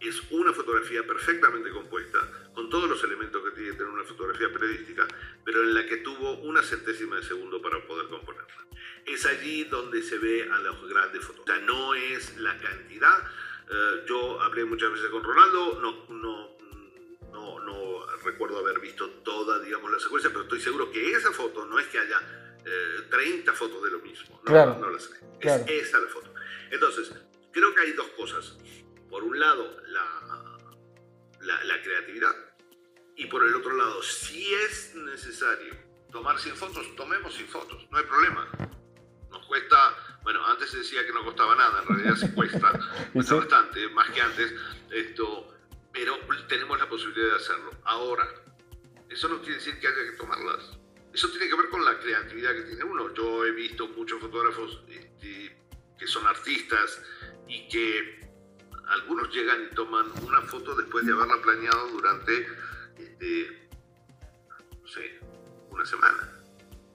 [0.00, 2.18] es una fotografía perfectamente compuesta,
[2.54, 5.06] con todos los elementos que tiene que tener una fotografía periodística,
[5.44, 8.50] pero en la que tuvo una centésima de segundo para poder componerla
[9.06, 11.64] es allí donde se ve a los grandes fotógrafos.
[11.64, 13.18] no es la cantidad.
[13.70, 16.56] Eh, yo hablé muchas veces con Ronaldo, no, no,
[17.32, 21.64] no, no, recuerdo haber visto toda, digamos, la secuencia, pero estoy seguro que esa foto
[21.66, 22.20] no es que haya
[23.10, 24.40] 30 eh, fotos de lo mismo.
[24.44, 25.10] No, claro, no la sé.
[25.40, 26.32] Es esa la foto.
[26.70, 27.12] Entonces,
[27.52, 28.56] creo que hay dos cosas.
[29.10, 30.58] Por un lado, la,
[31.40, 32.34] la, la creatividad.
[33.16, 35.74] Y por el otro lado, si es necesario
[36.10, 38.48] tomar 100 fotos, tomemos 100 fotos, no hay problema
[39.50, 42.72] cuesta, bueno, antes se decía que no costaba nada, en realidad sí cuesta,
[43.12, 44.54] cuesta bastante, más que antes,
[44.92, 45.52] esto,
[45.92, 46.16] pero
[46.48, 47.72] tenemos la posibilidad de hacerlo.
[47.82, 48.28] Ahora,
[49.08, 50.78] eso no quiere decir que haya que tomarlas.
[51.12, 53.12] Eso tiene que ver con la creatividad que tiene uno.
[53.12, 55.58] Yo he visto muchos fotógrafos este,
[55.98, 57.02] que son artistas
[57.48, 58.29] y que
[58.90, 62.46] algunos llegan y toman una foto después de haberla planeado durante,
[62.98, 63.68] este,
[64.80, 65.20] no sé,
[65.70, 66.36] una semana.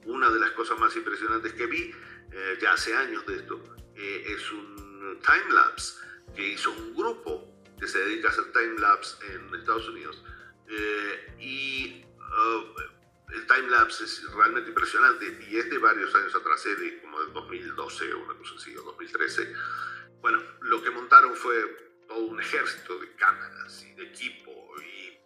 [0.04, 1.92] Una de las cosas más impresionantes que vi
[2.32, 3.60] eh, ya hace años de esto,
[3.94, 5.94] eh, es un time-lapse
[6.34, 10.22] que hizo un grupo que se dedica a hacer time-lapse en Estados Unidos.
[10.68, 17.00] Eh, y uh, el time-lapse es realmente impresionante y es de varios años atrás, de
[17.00, 19.54] como del 2012 o una cosa así, o 2013.
[20.20, 25.18] Bueno, lo que montaron fue todo un ejército de cámaras y de equipo y,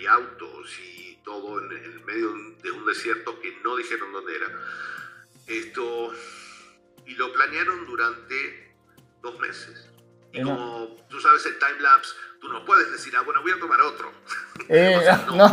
[0.00, 4.48] y autos y todo en el medio de un desierto que no dijeron dónde era.
[5.46, 6.12] Esto
[7.06, 8.74] y lo planearon durante
[9.22, 9.90] dos meses.
[10.36, 13.58] Y como tú sabes el time lapse, tú no puedes decir, ah, bueno, voy a
[13.58, 14.12] tomar otro.
[14.68, 15.44] Eh, o, sea, no.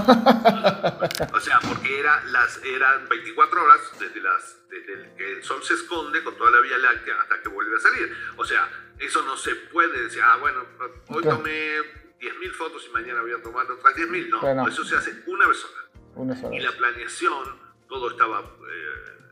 [1.34, 5.76] o sea, porque era las, eran 24 horas desde, las, desde que el sol se
[5.76, 8.12] esconde con toda la Vía Láctea hasta que vuelve a salir.
[8.38, 8.68] O sea,
[8.98, 10.66] eso no se puede decir, ah, bueno,
[11.10, 11.78] hoy tomé
[12.20, 14.30] 10.000 fotos y mañana voy a tomar otras 10.000.
[14.30, 16.52] No, eso se hace una vez sola.
[16.52, 18.40] Y la planeación, todo estaba...
[18.40, 19.23] Eh,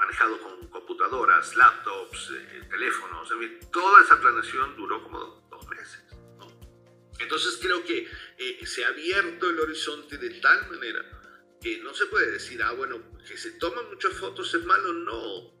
[0.00, 6.02] manejado con computadoras, laptops, eh, teléfonos, en fin, toda esa planeación duró como dos meses.
[7.18, 11.04] Entonces creo que eh, se ha abierto el horizonte de tal manera
[11.60, 12.98] que no se puede decir, ah, bueno,
[13.28, 15.60] que se toman muchas fotos es malo, no.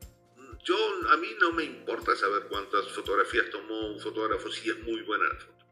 [0.64, 0.76] Yo,
[1.10, 5.28] a mí no me importa saber cuántas fotografías tomó un fotógrafo si es muy buena
[5.28, 5.66] la foto.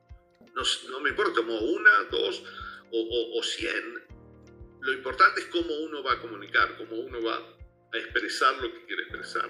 [0.54, 2.42] No, no me importa, tomó una, dos
[2.92, 4.04] o, o cien.
[4.80, 7.57] Lo importante es cómo uno va a comunicar, cómo uno va
[7.92, 9.48] a expresar lo que quiere expresar.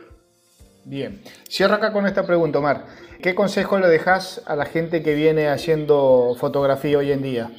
[0.85, 2.87] Bien, cierro acá con esta pregunta, Omar.
[3.23, 7.51] ¿Qué consejo le dejas a la gente que viene haciendo fotografía hoy en día?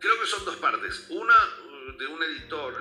[0.00, 1.08] Creo que son dos partes.
[1.10, 1.34] Una
[1.98, 2.74] de un editor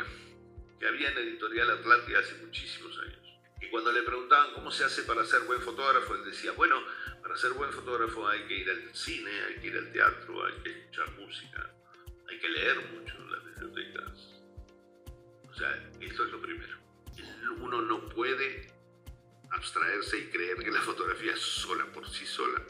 [0.79, 3.39] que había en Editorial Atlántida hace muchísimos años.
[3.61, 6.77] Y cuando le preguntaban cómo se hace para ser buen fotógrafo, él decía, bueno,
[7.21, 10.63] para ser buen fotógrafo hay que ir al cine, hay que ir al teatro, hay
[10.63, 11.69] que escuchar música,
[12.29, 14.41] hay que leer mucho en las bibliotecas.
[15.49, 16.84] O sea, esto es lo primero
[17.53, 18.73] uno no puede
[19.51, 22.61] abstraerse y creer que la fotografía sola por sí sola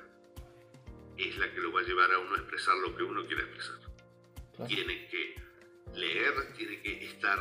[1.18, 3.44] es la que lo va a llevar a uno a expresar lo que uno quiere
[3.44, 3.80] expresar.
[4.68, 5.36] Tiene que
[5.94, 7.40] leer, tiene que estar,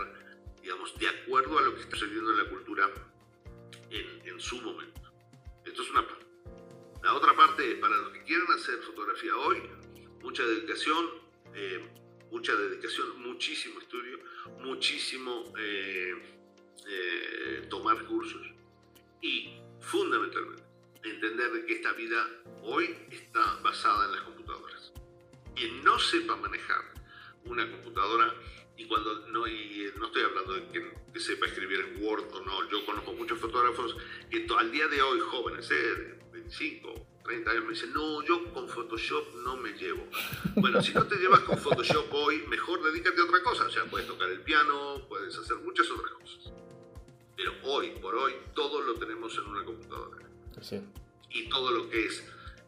[0.63, 2.91] digamos, de acuerdo a lo que está sucediendo en la cultura
[3.91, 5.01] en, su momento.
[5.65, 6.27] Esto es una parte.
[7.03, 9.63] La otra parte, para los que quieren hacer fotografía hoy,
[10.23, 11.09] mucha dedicación,
[11.55, 11.89] eh,
[12.31, 14.19] mucha dedicación, muchísimo estudio,
[14.61, 15.53] muchísimo...
[15.59, 16.34] Eh,
[16.87, 18.47] eh, tomar cursos
[19.21, 20.65] y fundamentalmente
[21.05, 22.27] entender que esta vida
[22.63, 24.93] hoy está basada en las computadoras.
[25.55, 26.83] Quien no sepa manejar
[27.45, 28.35] una computadora,
[28.77, 32.69] y cuando no, y no estoy hablando de que, sepa escribir en Word o no,
[32.69, 33.97] yo conozco muchos fotógrafos
[34.31, 36.93] que al día de hoy, jóvenes, eh, 25,
[37.25, 40.09] 30 años, me dicen, no, yo con Photoshop no me llevo.
[40.57, 43.67] Bueno, si no te llevas con Photoshop hoy, mejor dedícate a otra cosa.
[43.67, 46.53] O sea, puedes tocar el piano, puedes hacer muchas otras cosas.
[47.37, 50.29] Pero hoy por hoy todo lo tenemos en una computadora.
[51.31, 52.25] Y todo lo que es.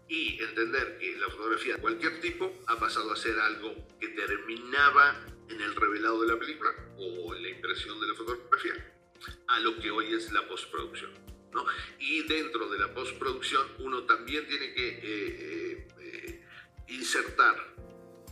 [0.08, 5.24] Y entender que la fotografía de cualquier tipo ha pasado a ser algo que terminaba
[5.48, 8.74] en el revelado de la película o en la impresión de la fotografía,
[9.48, 11.10] a lo que hoy es la postproducción.
[11.52, 11.64] ¿no?
[11.98, 16.44] Y dentro de la postproducción uno también tiene que eh, eh, eh,
[16.88, 17.74] insertar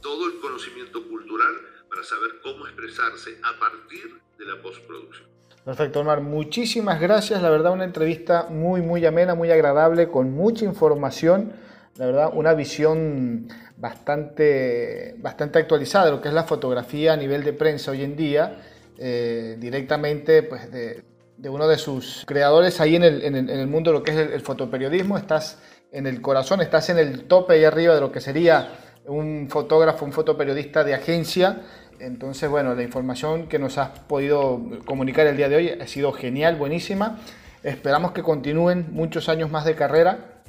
[0.03, 5.34] todo el conocimiento cultural para saber cómo expresarse a partir de la postproducción.
[5.64, 6.20] Perfecto, Omar.
[6.20, 7.40] Muchísimas gracias.
[7.40, 11.54] La verdad, una entrevista muy, muy amena, muy agradable, con mucha información.
[11.96, 13.48] La verdad, una visión
[13.78, 18.14] bastante, bastante actualizada de lo que es la fotografía a nivel de prensa hoy en
[18.14, 18.58] día,
[18.98, 21.02] eh, directamente pues, de,
[21.48, 25.16] uno de sus creadores ahí en el, el, mundo de lo que es el, fotoperiodismo.
[25.16, 25.60] Estás
[25.90, 28.68] en el corazón, estás en el tope ahí arriba de lo que sería
[29.06, 31.62] un fotógrafo, un fotoperiodista de agencia
[32.05, 36.12] entonces, bueno, la información que nos has podido comunicar el día de hoy ha sido
[36.12, 37.18] genial, buenísima.
[37.62, 40.42] Esperamos que continúen muchos años más de carrera,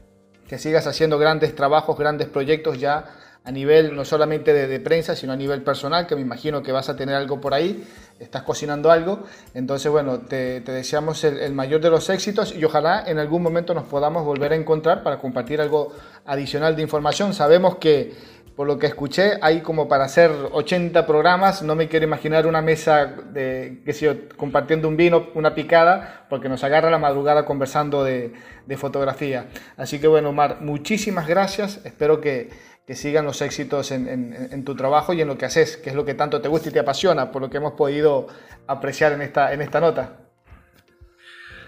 [0.49, 3.05] que sigas haciendo grandes trabajos, grandes proyectos ya
[3.45, 6.89] a nivel no solamente de, prensa, sino a nivel personal, que me imagino que vas
[6.89, 7.87] a tener algo por ahí,
[8.19, 9.23] estás cocinando algo.
[9.53, 13.85] Entonces, bueno, te, deseamos el, mayor de los éxitos y ojalá en algún momento nos
[13.85, 15.93] podamos volver a encontrar para compartir algo
[16.25, 17.35] adicional de información.
[17.35, 18.15] Sabemos que
[18.55, 21.61] por lo que escuché, hay como para hacer 80 programas.
[21.61, 26.47] No me quiero imaginar una mesa de, que yo, compartiendo un vino, una picada, porque
[26.47, 28.33] nos agarra la madrugada conversando de,
[28.77, 29.49] fotografía.
[29.77, 31.85] Así que bueno, Omar, muchísimas gracias.
[31.85, 32.49] Espero que,
[32.87, 36.13] sigan los éxitos en, tu trabajo y en lo que haces, que es lo que
[36.13, 38.27] tanto te gusta y te apasiona, por lo que hemos podido
[38.67, 40.19] apreciar en esta, en esta nota.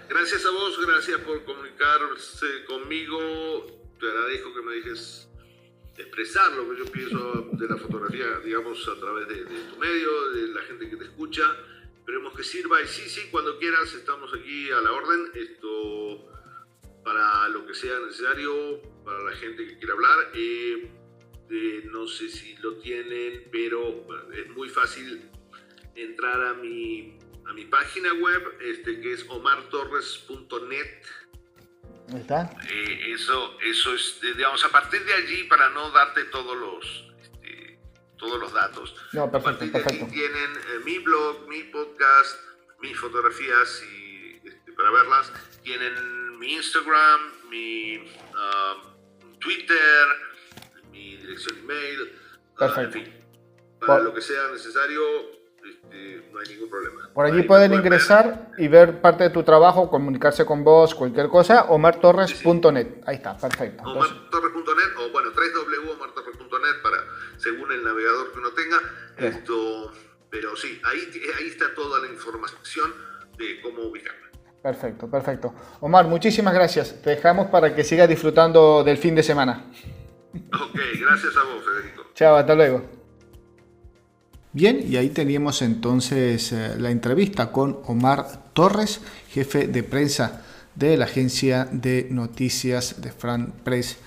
[0.08, 3.18] Gracias a vos, gracias por comunicarse conmigo.
[4.00, 4.74] Te agradezco que me
[5.98, 10.30] dijes expresar lo que yo pienso de la fotografía, digamos, a través de, tu medio,
[10.30, 11.42] de la gente que te escucha.
[11.98, 15.30] Esperemos que sirva y sí, sí, cuando quieras estamos aquí a la orden.
[15.34, 16.26] Esto
[17.04, 20.30] para lo que sea necesario, para la gente que quiera hablar.
[20.34, 20.90] Eh,
[21.50, 25.30] eh, no sé si lo tienen, pero es muy fácil
[25.94, 31.02] entrar a mi, a mi página web, este, que es omartorres.net
[32.16, 32.50] está?
[32.70, 37.78] Eh, eso, eso es, digamos, a partir de allí, para no darte todos los, este,
[38.16, 38.94] todos los datos.
[39.12, 42.40] No, perfecto, a partir de tienen eh, mi blog, mi podcast,
[42.80, 45.32] mis fotografías y este, para verlas.
[45.62, 48.02] Tienen mi Instagram, mi,
[49.40, 50.06] Twitter,
[50.90, 52.12] mi dirección email.
[52.58, 52.98] Perfecto.
[53.86, 55.37] para lo que sea necesario,
[55.70, 57.10] este, no hay ningún problema.
[57.12, 61.64] Por allí pueden ingresar y ver parte de tu trabajo, comunicarse con vos, cualquier cosa,
[61.64, 63.02] omartorres.net.
[63.06, 63.82] Ahí está, perfecto.
[63.84, 66.98] Omartorres.net o bueno, www.omartorres.net para
[67.36, 68.78] según el navegador que uno tenga.
[69.16, 69.92] Esto,
[70.30, 72.92] pero sí, ahí, ahí está toda la información
[73.36, 74.28] de cómo ubicarme.
[74.62, 75.54] Perfecto, perfecto.
[75.80, 77.00] Omar, muchísimas gracias.
[77.00, 79.70] Te dejamos para que sigas disfrutando del fin de semana.
[80.34, 82.06] Ok, gracias a vos, Federico.
[82.14, 82.97] Chao, hasta luego.
[84.54, 90.42] Bien, y ahí teníamos entonces eh, la entrevista con Omar Torres, jefe de prensa
[90.74, 93.98] de la agencia de noticias de Fran Press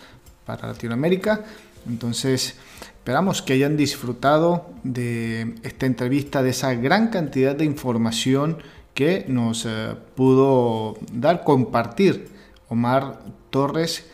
[0.44, 1.46] para Latinoamérica.
[1.88, 8.58] Entonces, esperamos que hayan disfrutado de esta entrevista, de esa gran cantidad de información
[8.96, 12.30] que nos eh, pudo dar, compartir
[12.68, 13.20] Omar
[13.52, 14.06] Torres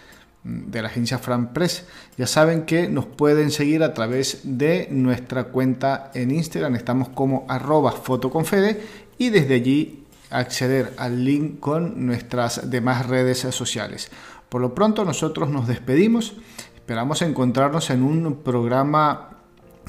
[0.47, 1.85] de la agencia Fran Press.
[2.17, 7.45] Ya saben que nos pueden seguir a través de nuestra cuenta en Instagram, estamos como
[7.49, 8.81] arroba fotoconfede
[9.17, 14.09] y desde allí acceder al link con nuestras demás redes sociales.
[14.49, 16.35] Por lo pronto nosotros nos despedimos,
[16.75, 19.29] esperamos encontrarnos en un programa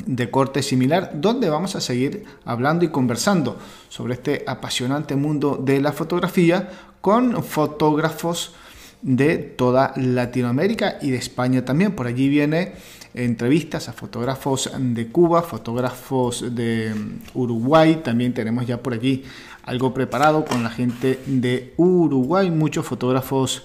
[0.07, 5.81] de corte similar, donde vamos a seguir hablando y conversando sobre este apasionante mundo de
[5.81, 6.69] la fotografía
[7.01, 8.55] con fotógrafos
[9.03, 11.93] de toda Latinoamérica y de España también.
[11.93, 12.73] Por allí viene
[13.15, 16.95] entrevistas a fotógrafos de Cuba, fotógrafos de
[17.35, 19.25] Uruguay, también tenemos ya por allí
[19.65, 23.65] algo preparado con la gente de Uruguay, muchos fotógrafos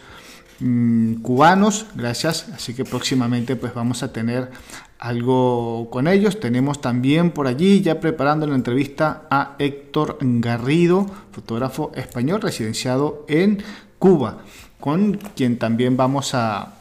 [0.59, 4.49] mm, cubanos, gracias, así que próximamente pues vamos a tener
[4.99, 6.39] algo con ellos.
[6.39, 13.63] Tenemos también por allí ya preparando la entrevista a Héctor Garrido, fotógrafo español residenciado en
[13.99, 14.39] Cuba,
[14.83, 16.73] con quien también vamos a,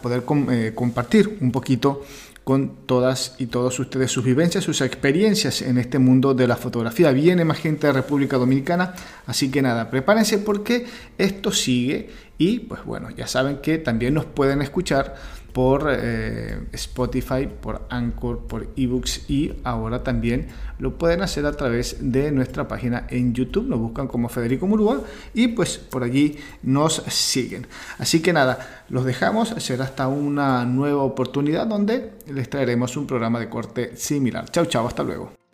[0.00, 2.04] poder eh, compartir un poquito
[2.44, 7.10] con todas y todos ustedes sus vivencias, sus experiencias en este mundo de la fotografía.
[7.10, 8.94] Viene más gente de República Dominicana,
[9.26, 10.86] así que nada, prepárense porque
[11.18, 15.16] esto sigue y pues bueno, ya saben que también nos pueden escuchar
[15.56, 20.48] por eh, Spotify, por Anchor, por eBooks y ahora también
[20.78, 23.66] lo pueden hacer a través de nuestra página en YouTube.
[23.66, 25.00] Nos buscan como Federico Murúa
[25.32, 27.66] y pues por allí nos siguen.
[27.96, 29.54] Así que nada, los dejamos.
[29.56, 34.50] Será hasta una nueva oportunidad donde les traeremos un programa de corte similar.
[34.50, 35.45] Chao, chao, hasta luego.